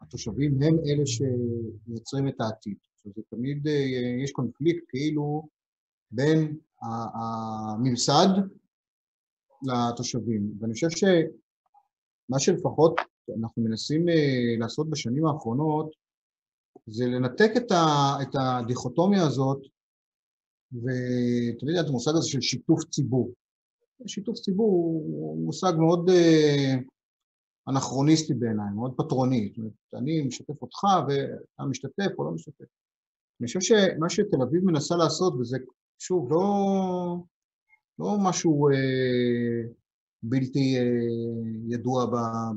[0.00, 2.76] התושבים הם אלה שמייצרים את העתיד.
[2.94, 5.48] עכשיו, זה תמיד, אה, יש קונפליקט כאילו
[6.10, 8.28] בין הממסד
[9.62, 10.52] לתושבים.
[10.60, 13.00] ואני חושב שמה שלפחות
[13.40, 14.06] אנחנו מנסים
[14.58, 15.90] לעשות בשנים האחרונות
[16.86, 17.50] זה לנתק
[18.22, 19.58] את הדיכוטומיה הזאת
[20.72, 23.32] ותמיד את המושג הזה של שיתוף ציבור.
[24.06, 24.70] שיתוף ציבור
[25.06, 26.74] הוא מושג מאוד אה,
[27.68, 29.48] אנכרוניסטי בעיניי, מאוד פטרוני.
[29.48, 32.64] זאת אומרת, אני משתף אותך ואתה משתתף או לא משתתף.
[33.40, 35.58] אני חושב שמה שתל אביב מנסה לעשות, וזה
[35.98, 36.46] שוב לא,
[37.98, 39.62] לא משהו אה,
[40.22, 40.82] בלתי אה,
[41.68, 42.06] ידוע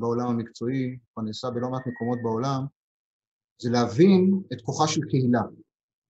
[0.00, 2.64] בעולם המקצועי, כבר נעשה בלא מעט מקומות בעולם,
[3.62, 5.42] זה להבין את כוחה של קהילה,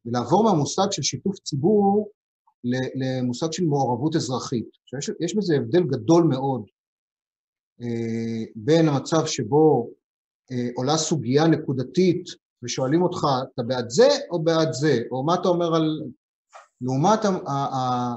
[0.07, 2.11] ולעבור מהמושג של שיתוף ציבור
[2.95, 4.69] למושג של מעורבות אזרחית.
[4.95, 6.65] עכשיו, יש בזה הבדל גדול מאוד
[7.83, 9.91] אה, בין המצב שבו
[10.53, 12.25] אה, עולה סוגיה נקודתית
[12.63, 15.03] ושואלים אותך, אתה בעד זה או בעד זה?
[15.11, 16.03] או מה אתה אומר על...
[16.81, 17.21] לעומת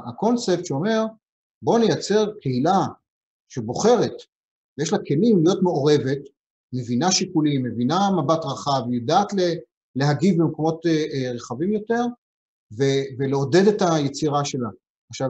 [0.08, 1.06] הקונספט שאומר,
[1.62, 2.80] בוא נייצר קהילה
[3.50, 4.14] שבוחרת
[4.78, 6.20] ויש לה כלים להיות מעורבת,
[6.74, 9.34] מבינה שיקולים, מבינה מבט רחב, יודעת
[9.96, 12.02] להגיב במקומות אה, רחבים יותר
[13.18, 14.70] ולעודד את היצירה שלה.
[15.10, 15.30] עכשיו,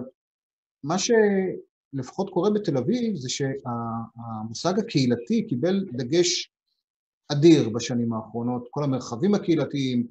[0.84, 6.52] מה שלפחות קורה בתל אביב זה שהמושג הקהילתי קיבל דגש
[7.32, 10.08] אדיר בשנים האחרונות, כל המרחבים הקהילתיים,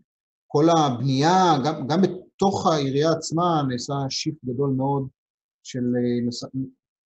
[0.46, 5.08] כל הבנייה, גם, גם בתוך העירייה עצמה נעשה שיפט גדול מאוד
[5.62, 5.84] של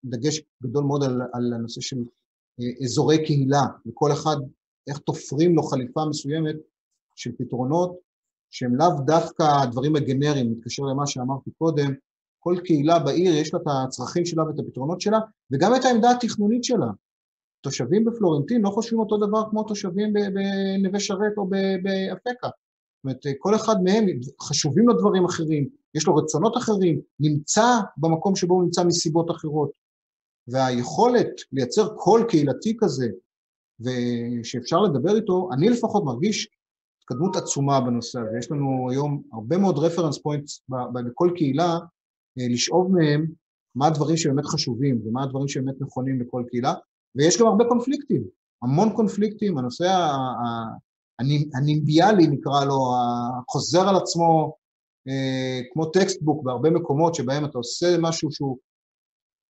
[0.05, 1.97] דגש גדול מאוד על, על הנושא של
[2.61, 4.37] אה, אזורי קהילה, וכל אחד,
[4.89, 6.57] איך תופרים לו חליפה מסוימת
[7.17, 7.97] של פתרונות
[8.51, 11.95] שהם לאו דווקא הדברים הגנריים, מתקשר למה שאמרתי קודם,
[12.39, 15.19] כל קהילה בעיר יש לה את הצרכים שלה ואת הפתרונות שלה,
[15.51, 16.87] וגם את העמדה התכנונית שלה.
[17.61, 21.47] תושבים בפלורנטין לא חושבים אותו דבר כמו תושבים בנווה שרת או
[21.83, 22.49] באפקה.
[22.49, 24.07] זאת אומרת, כל אחד מהם
[24.43, 29.71] חשובים לו דברים אחרים, יש לו רצונות אחרים, נמצא במקום שבו הוא נמצא מסיבות אחרות.
[30.49, 33.09] והיכולת לייצר קול קהילתי כזה,
[33.81, 36.49] ושאפשר לדבר איתו, אני לפחות מרגיש
[37.07, 38.39] התקדמות עצומה בנושא הזה.
[38.39, 40.61] יש לנו היום הרבה מאוד reference points
[40.95, 41.79] בכל קהילה,
[42.39, 43.27] אה, לשאוב מהם
[43.75, 46.75] מה הדברים שבאמת חשובים ומה הדברים שבאמת נכונים לכל קהילה,
[47.15, 48.25] ויש גם הרבה קונפליקטים,
[48.63, 49.85] המון קונפליקטים, הנושא
[51.55, 52.95] הנימביאלי נקרא לו,
[53.49, 54.57] החוזר על עצמו
[55.09, 58.59] אה, כמו textbook בהרבה מקומות שבהם אתה עושה משהו שהוא,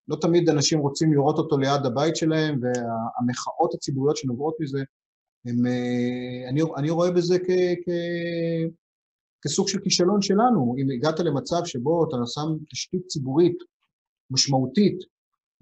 [0.09, 4.79] לא תמיד אנשים רוצים לראות אותו ליד הבית שלהם, והמחאות הציבוריות שנובעות מזה,
[5.47, 7.51] הם, אה, אני, אני רואה בזה כ,
[7.85, 7.89] כ,
[9.43, 10.75] כסוג של כישלון שלנו.
[10.79, 13.59] אם הגעת למצב שבו אתה שם תשתית ציבורית
[14.31, 14.99] משמעותית,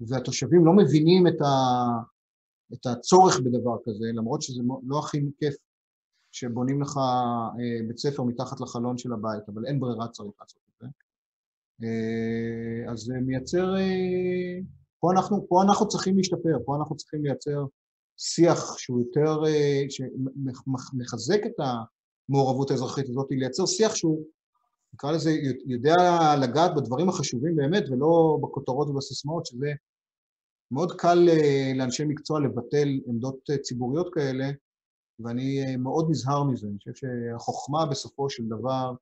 [0.01, 1.85] והתושבים לא מבינים את, ה,
[2.73, 5.55] את הצורך בדבר כזה, למרות שזה לא הכי כיף
[6.31, 10.73] שבונים לך אה, בית ספר מתחת לחלון של הבית, אבל אין ברירה, צריך לעשות את
[10.81, 10.87] זה.
[11.83, 13.73] אה, אז זה מייצר,
[14.99, 17.65] פה אנחנו, פה אנחנו צריכים להשתפר, פה אנחנו צריכים לייצר
[18.17, 19.43] שיח שהוא יותר,
[19.89, 21.53] שמחזק את
[22.29, 24.25] המעורבות האזרחית הזאת, לייצר שיח שהוא,
[24.93, 25.31] נקרא לזה,
[25.65, 25.95] יודע
[26.41, 29.71] לגעת בדברים החשובים באמת ולא בכותרות ובסיסמאות, שזה
[30.71, 34.45] מאוד קל אה, לאנשי מקצוע לבטל עמדות אה, ציבוריות כאלה,
[35.19, 36.67] ואני אה, מאוד נזהר מזה.
[36.67, 38.93] אני חושב שהחוכמה בסופו של דבר,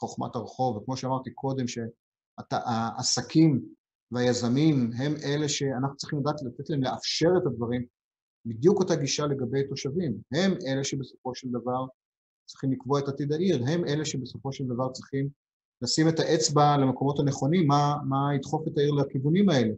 [0.00, 3.62] חוכמת הרחוב, וכמו שאמרתי קודם, שהעסקים
[4.10, 7.86] והיזמים הם אלה שאנחנו צריכים לדעת לתת להם לאפשר את הדברים,
[8.46, 10.16] בדיוק אותה גישה לגבי תושבים.
[10.32, 11.86] הם אלה שבסופו של דבר
[12.46, 15.28] צריכים לקבוע את עתיד העיר, הם אלה שבסופו של דבר צריכים
[15.82, 19.74] לשים את האצבע למקומות הנכונים, מה, מה ידחוף את העיר לכיוונים האלה.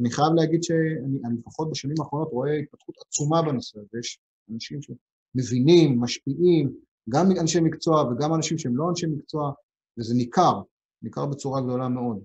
[0.00, 4.18] אני חייב להגיד שאני לפחות בשנים האחרונות רואה התפתחות עצומה בנושא הזה, יש
[4.54, 6.74] אנשים שמבינים, משפיעים,
[7.08, 9.52] גם אנשי מקצוע וגם אנשים שהם לא אנשי מקצוע,
[9.98, 10.62] וזה ניכר,
[11.02, 12.22] ניכר בצורה גדולה מאוד.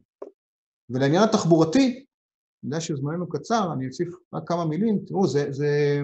[0.89, 2.05] ולעניין התחבורתי,
[2.63, 4.99] אני יודע שזמננו קצר, אני אוסיף רק כמה מילים.
[5.05, 5.51] תראו, זה...
[5.51, 6.01] זה...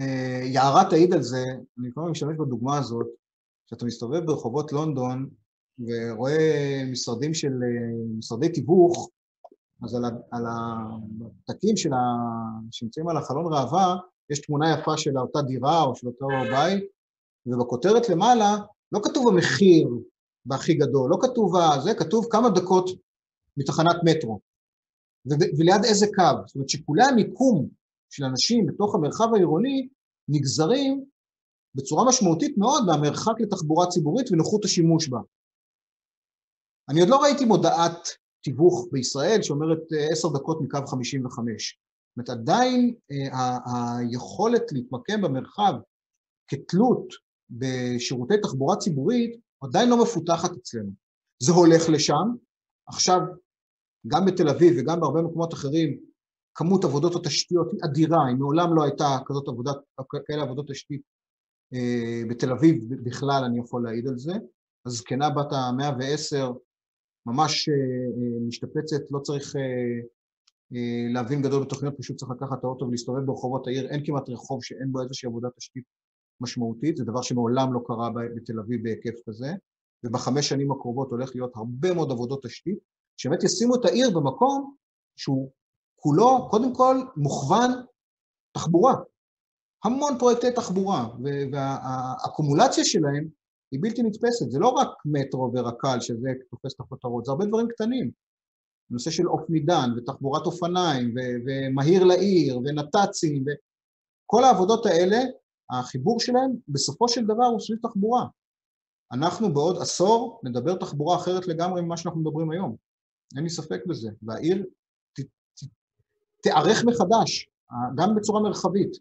[0.00, 1.44] אה, יערה תעיד על זה,
[1.78, 3.06] אני הזמן משתמש בדוגמה הזאת,
[3.66, 5.28] כשאתה מסתובב ברחובות לונדון
[5.78, 9.10] ורואה משרדים של, אה, משרדי תיווך,
[9.84, 11.98] אז על, על הפתקים של ה...
[12.70, 13.96] שנמצאים על החלון ראווה,
[14.30, 16.84] יש תמונה יפה של אותה דירה או של אותו בית,
[17.46, 18.56] ובכותרת למעלה
[18.92, 19.88] לא כתוב המחיר
[20.44, 22.90] בהכי גדול, לא כתוב זה, כתוב כמה דקות
[23.56, 24.49] מתחנת מטרו.
[25.26, 26.46] וליד איזה קו.
[26.46, 27.68] זאת אומרת שיקולי המיקום
[28.10, 29.88] של אנשים בתוך המרחב העירוני
[30.28, 31.04] נגזרים
[31.74, 35.18] בצורה משמעותית מאוד מהמרחק לתחבורה ציבורית ונוחות השימוש בה.
[36.88, 38.08] אני עוד לא ראיתי מודעת
[38.42, 41.78] תיווך בישראל שאומרת אה, עשר דקות מקו 55.
[42.08, 43.58] זאת אומרת, עדיין אה,
[43.98, 45.72] היכולת להתמקם במרחב
[46.48, 47.14] כתלות
[47.50, 50.90] בשירותי תחבורה ציבורית עדיין לא מפותחת אצלנו.
[51.42, 52.34] זה הולך לשם.
[52.86, 53.20] עכשיו,
[54.06, 56.00] גם בתל אביב וגם בהרבה מקומות אחרים,
[56.54, 59.76] כמות עבודות התשתיות היא אדירה, היא מעולם לא הייתה כזאת עבודת,
[60.26, 61.02] כאלה עבודות תשתית
[61.74, 64.32] אה, בתל אביב בכלל, אני יכול להעיד על זה.
[64.86, 66.52] הזקנה בת המאה ועשר
[67.26, 69.56] ממש אה, אה, משתפצת, לא צריך
[71.14, 74.92] להבין גדול בתוכניות, פשוט צריך לקחת את האוטו ולהסתובב ברחובות העיר, אין כמעט רחוב שאין
[74.92, 75.84] בו איזושהי עבודת תשתית
[76.40, 79.48] משמעותית, זה דבר שמעולם לא קרה בתל אביב בהיקף כזה,
[80.04, 82.78] ובחמש שנים הקרובות הולך להיות הרבה מאוד עבודות תשתית,
[83.20, 84.74] שבאמת ישימו את העיר במקום
[85.16, 85.50] שהוא
[85.96, 87.70] כולו, קודם כל, מוכוון
[88.52, 88.94] תחבורה.
[89.84, 91.08] המון פרויקטי תחבורה,
[91.52, 93.28] והאקומולציה שלהם
[93.72, 94.50] היא בלתי נתפסת.
[94.50, 98.10] זה לא רק מטרו ורק"ל שזה תופס את הכותרות, זה הרבה דברים קטנים.
[98.90, 101.14] נושא של אופנידן ותחבורת אופניים
[101.46, 105.18] ומהיר לעיר ונת"צים וכל העבודות האלה,
[105.70, 108.26] החיבור שלהם בסופו של דבר הוא סביב תחבורה.
[109.12, 112.89] אנחנו בעוד עשור נדבר תחבורה אחרת לגמרי ממה שאנחנו מדברים היום.
[113.36, 114.10] אין לי ספק בזה.
[114.22, 114.66] והעיר
[116.42, 117.48] תיערך מחדש,
[117.96, 118.96] גם בצורה מרחבית.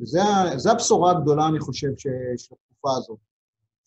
[0.00, 3.18] וזו הבשורה הגדולה, אני חושב, של התקופה הזאת.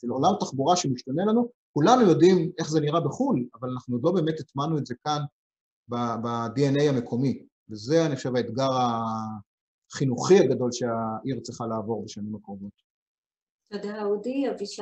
[0.01, 4.11] של עולם תחבורה שמשתנה לנו, כולנו יודעים איך זה נראה בחו"ל, אבל אנחנו עוד לא
[4.11, 5.19] באמת הטמענו את זה כאן
[5.87, 7.45] ב-DNA המקומי.
[7.69, 8.69] וזה, אני חושב, האתגר
[9.91, 12.71] החינוכי הגדול שהעיר צריכה לעבור בשנים הקרובות.
[13.71, 14.49] תודה, אודי.
[14.49, 14.81] אבישי?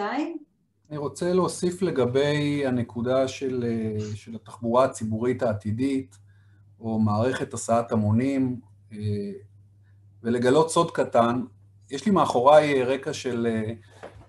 [0.91, 3.65] אני רוצה להוסיף לגבי הנקודה של,
[4.15, 6.17] של התחבורה הציבורית העתידית,
[6.79, 8.59] או מערכת הסעת המונים,
[10.23, 11.41] ולגלות סוד קטן.
[11.91, 13.47] יש לי מאחוריי רקע של,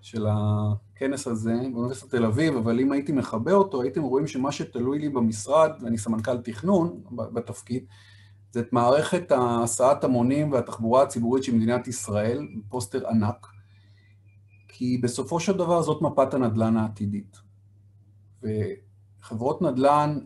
[0.00, 4.98] של הכנס הזה באוניברסיטת תל אביב, אבל אם הייתי מכבה אותו, הייתם רואים שמה שתלוי
[4.98, 7.84] לי במשרד, ואני סמנכ"ל תכנון בתפקיד,
[8.52, 13.46] זה את מערכת הסעת המונים והתחבורה הציבורית של מדינת ישראל, פוסטר ענק,
[14.74, 17.36] כי בסופו של דבר זאת מפת הנדל"ן העתידית.
[18.42, 20.18] וחברות נדל"ן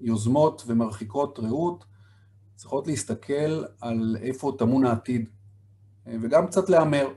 [0.00, 1.84] יוזמות ומרחיקות ראות,
[2.54, 5.28] צריכות להסתכל על איפה טמון העתיד,
[6.06, 7.08] וגם קצת להמר.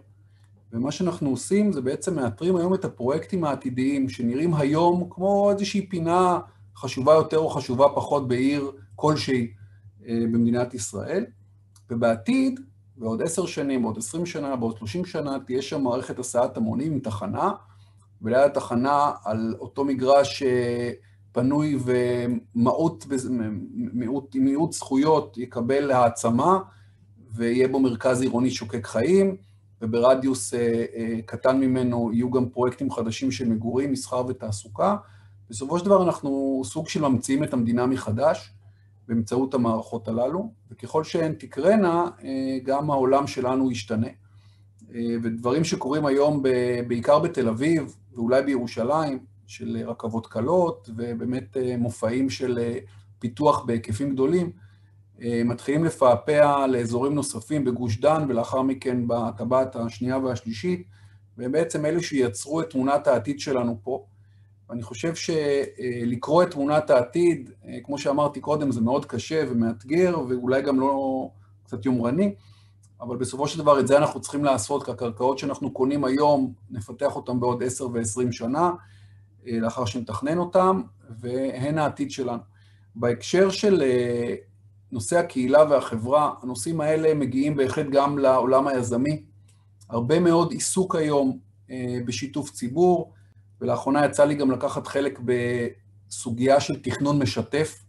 [0.73, 6.39] ומה שאנחנו עושים זה בעצם מאתרים היום את הפרויקטים העתידיים שנראים היום כמו איזושהי פינה
[6.75, 9.53] חשובה יותר או חשובה פחות בעיר כלשהי
[10.01, 11.25] במדינת ישראל,
[11.89, 12.59] ובעתיד,
[12.99, 16.99] בעוד עשר שנים, בעוד עשרים שנה, בעוד שלושים שנה, תהיה שם מערכת הסעת המונים עם
[16.99, 17.51] תחנה,
[18.21, 20.43] וליד התחנה על אותו מגרש
[21.31, 23.05] פנוי ומיעוט
[23.95, 26.59] מיעוט, מיעוט זכויות יקבל העצמה,
[27.35, 29.35] ויהיה בו מרכז עירוני שוקק חיים,
[29.81, 30.53] וברדיוס
[31.25, 34.95] קטן ממנו יהיו גם פרויקטים חדשים של מגורים, מסחר ותעסוקה.
[35.49, 38.53] בסופו של דבר אנחנו סוג של ממציאים את המדינה מחדש
[39.09, 42.05] באמצעות המערכות הללו, וככל שהן תקרנה,
[42.63, 44.07] גם העולם שלנו ישתנה.
[45.23, 46.43] ודברים שקורים היום
[46.87, 52.59] בעיקר בתל אביב, ואולי בירושלים, של רכבות קלות, ובאמת מופעים של
[53.19, 54.51] פיתוח בהיקפים גדולים,
[55.19, 60.87] מתחילים לפעפע לאזורים נוספים בגוש דן, ולאחר מכן בטבעת השנייה והשלישית,
[61.37, 64.05] והם בעצם אלו שיצרו את תמונת העתיד שלנו פה.
[64.69, 67.49] ואני חושב שלקרוא את תמונת העתיד,
[67.83, 71.29] כמו שאמרתי קודם, זה מאוד קשה ומאתגר, ואולי גם לא
[71.63, 72.35] קצת יומרני,
[73.01, 77.15] אבל בסופו של דבר את זה אנחנו צריכים לעשות, כי הקרקעות שאנחנו קונים היום, נפתח
[77.15, 78.71] אותן בעוד עשר ועשרים שנה,
[79.45, 80.81] לאחר שנתכנן אותן,
[81.19, 82.41] והן העתיד שלנו.
[82.95, 83.83] בהקשר של
[84.91, 89.23] נושא הקהילה והחברה, הנושאים האלה מגיעים בהחלט גם לעולם היזמי.
[89.89, 91.39] הרבה מאוד עיסוק היום
[92.05, 93.13] בשיתוף ציבור,
[93.61, 97.83] ולאחרונה יצא לי גם לקחת חלק בסוגיה של תכנון משתף.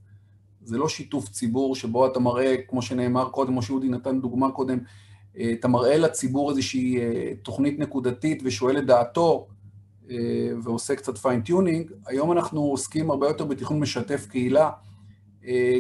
[0.63, 4.79] זה לא שיתוף ציבור שבו אתה מראה, כמו שנאמר קודם, כמו שאודי נתן דוגמה קודם,
[5.53, 6.99] אתה מראה לציבור איזושהי
[7.43, 9.47] תוכנית נקודתית ושואל את דעתו,
[10.63, 11.91] ועושה קצת fine-tuning.
[12.07, 14.71] היום אנחנו עוסקים הרבה יותר בתכנון משתף קהילה,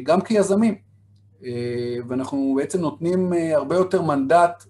[0.02, 0.74] גם כיזמים.
[2.08, 4.64] ואנחנו בעצם נותנים הרבה יותר מנדט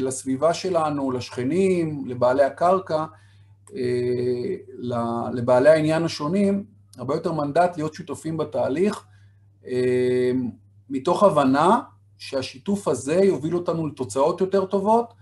[0.00, 3.04] לסביבה שלנו, לשכנים, לבעלי הקרקע,
[5.32, 6.64] לבעלי העניין השונים,
[6.98, 9.04] הרבה יותר מנדט להיות שותפים בתהליך,
[10.90, 11.80] מתוך הבנה
[12.18, 15.14] שהשיתוף הזה יוביל אותנו לתוצאות יותר טובות,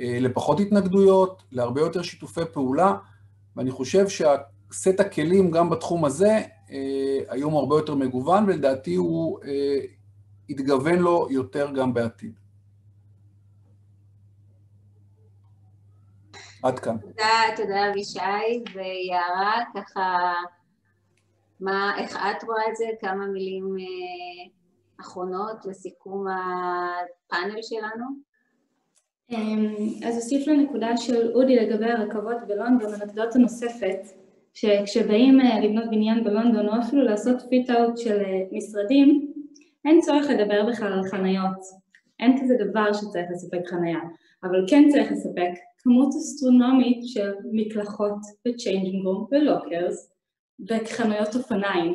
[0.00, 2.94] לפחות התנגדויות, להרבה יותר שיתופי פעולה,
[3.56, 6.40] ואני חושב שהסט הכלים גם בתחום הזה
[7.28, 9.38] היום הרבה יותר מגוון, ולדעתי הוא
[10.48, 12.32] יתגוון לו יותר גם בעתיד.
[16.62, 16.98] עד כאן.
[16.98, 20.32] תודה, תודה אבישי, ויערה, ככה,
[21.60, 22.84] מה, איך את רואה את זה?
[23.00, 24.50] כמה מילים אה,
[25.00, 28.28] אחרונות לסיכום הפאנל שלנו?
[30.06, 33.98] אז אוסיף לנקודה של אודי לגבי הרכבות בלונדון, אנקדוטה נוספת,
[34.54, 39.32] שכשבאים לבנות בניין בלונדון או אפילו לעשות fit out של משרדים,
[39.84, 41.60] אין צורך לדבר בכלל על חניות,
[42.20, 43.98] אין כזה דבר שצריך לספק חניה,
[44.44, 45.50] אבל כן צריך לספק
[45.88, 48.18] כמות אסטרונומית של מקלחות
[48.48, 50.12] ו changing room ו lockers
[50.68, 51.94] וחנויות אופניים.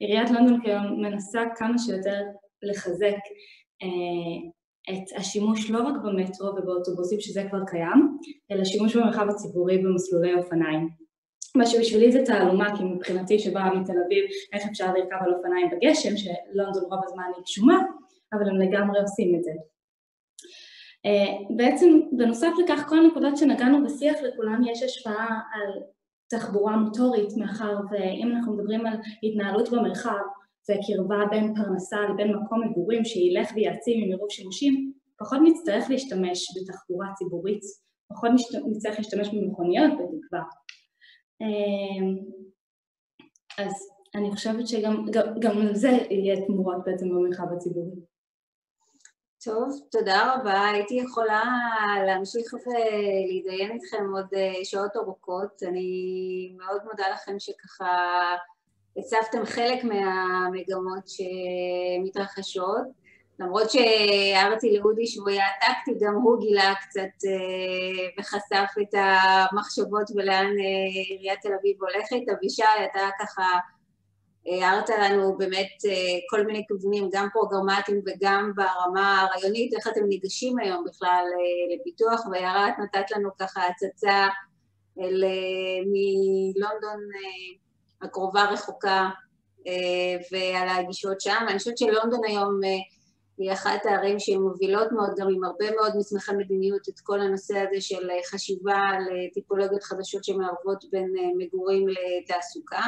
[0.00, 2.22] עיריית לונדון כיום מנסה כמה שיותר
[2.62, 3.16] לחזק
[3.82, 4.38] אה,
[4.92, 8.18] את השימוש לא רק במטרו ובאוטובוסים שזה כבר קיים,
[8.50, 10.88] אלא שימוש במרחב הציבורי במסלולי אופניים.
[11.56, 16.16] מה שבשבילי זה תעלומה, כי מבחינתי שבאה מתל אביב, איך אפשר לרכב על אופניים בגשם,
[16.16, 17.82] שלונדון רוב הזמן היא גשומה,
[18.32, 19.50] אבל הם לגמרי עושים את זה.
[21.06, 25.82] אה, בעצם בנוסף לכך כל הנקודות שנגענו בשיח לכולם יש השפעה על
[26.28, 30.22] תחבורה מוטורית מאחר ואם אנחנו מדברים על התנהלות במרחב
[30.70, 37.06] וקרבה בין פרנסה לבין מקום מגורים שילך ויעצים עם עירוב שימושים פחות נצטרך להשתמש בתחבורה
[37.14, 37.62] ציבורית,
[38.08, 38.30] פחות
[38.66, 40.42] נצטרך להשתמש במכוניות בתקווה.
[41.42, 42.06] אה,
[43.64, 43.72] אז
[44.14, 48.15] אני חושבת שגם על זה יהיה תמורות בעצם במרחב הציבורי.
[49.46, 50.70] טוב, תודה רבה.
[50.70, 51.42] הייתי יכולה
[52.06, 55.62] להמשיך ולהתדיין איתכם עוד אה, שעות ארוכות.
[55.68, 57.86] אני מאוד מודה לכם שככה
[58.96, 62.86] הצפתם חלק מהמגמות שמתרחשות.
[63.38, 70.46] למרות שהערתי לאודי שהוא היה טקטי, גם הוא גילה קצת אה, וחשף את המחשבות ולאן
[70.46, 72.32] אה, עיריית תל אביב הולכת.
[72.36, 73.42] אבישי, אתה ככה
[74.46, 80.58] הערת לנו באמת אה, כל מיני כיוונים, גם פרוגרמטיים וגם ברמה הרעיונית, איך אתם ניגשים
[80.58, 84.28] היום בכלל אה, לפיתוח, והערה את נתת לנו ככה הצצה
[84.98, 85.04] אה,
[85.86, 87.00] מלונדון
[88.02, 89.08] הקרובה רחוקה
[90.32, 91.44] ועל הגישות שם.
[91.48, 92.60] אני חושבת שלונדון היום
[93.38, 97.58] היא אחת הערים שהן מובילות מאוד, גם עם הרבה מאוד מסמכי מדיניות, את כל הנושא
[97.58, 102.82] הזה של חשיבה על טיפולוגיות חדשות שמערבות בין מגורים לתעסוקה.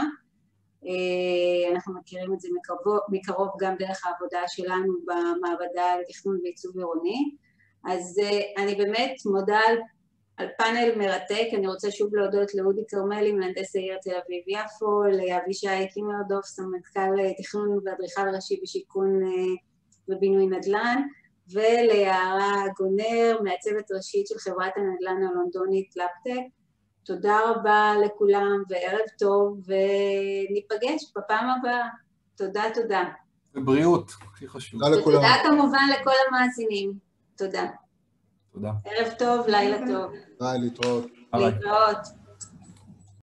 [0.86, 7.30] אה, אנחנו מכירים את זה מקרוב, מקרוב גם דרך העבודה שלנו במעבדה לתכנון ועיצוב עירוני.
[7.84, 9.78] אז אה, אני באמת מודה על,
[10.36, 16.44] על פאנל מרתק, אני רוצה שוב להודות לאודי כרמלי, מהנדס העיר תל אביב-יפו, לאבישי קימרדוף,
[16.44, 19.54] סמנכ"ל תכנון ואדריכל ראשי בשיכון אה,
[20.08, 21.02] ובינוי נדל"ן,
[21.52, 26.57] וליערה גונר, מעצבת ראשית של חברת הנדל"ן הלונדונית לפטק.
[27.08, 31.88] תודה רבה לכולם וערב טוב, וניפגש בפעם הבאה.
[32.36, 33.04] תודה, תודה.
[33.54, 34.80] ובריאות, הכי חשוב.
[34.80, 35.18] תודה לכולם.
[35.18, 36.92] ותודה כמובן לכל המאזינים.
[37.36, 37.66] תודה.
[38.52, 38.72] תודה.
[38.84, 40.12] ערב טוב, לילה טוב.
[40.40, 41.06] ביי, להתראות.
[41.34, 41.98] להתראות.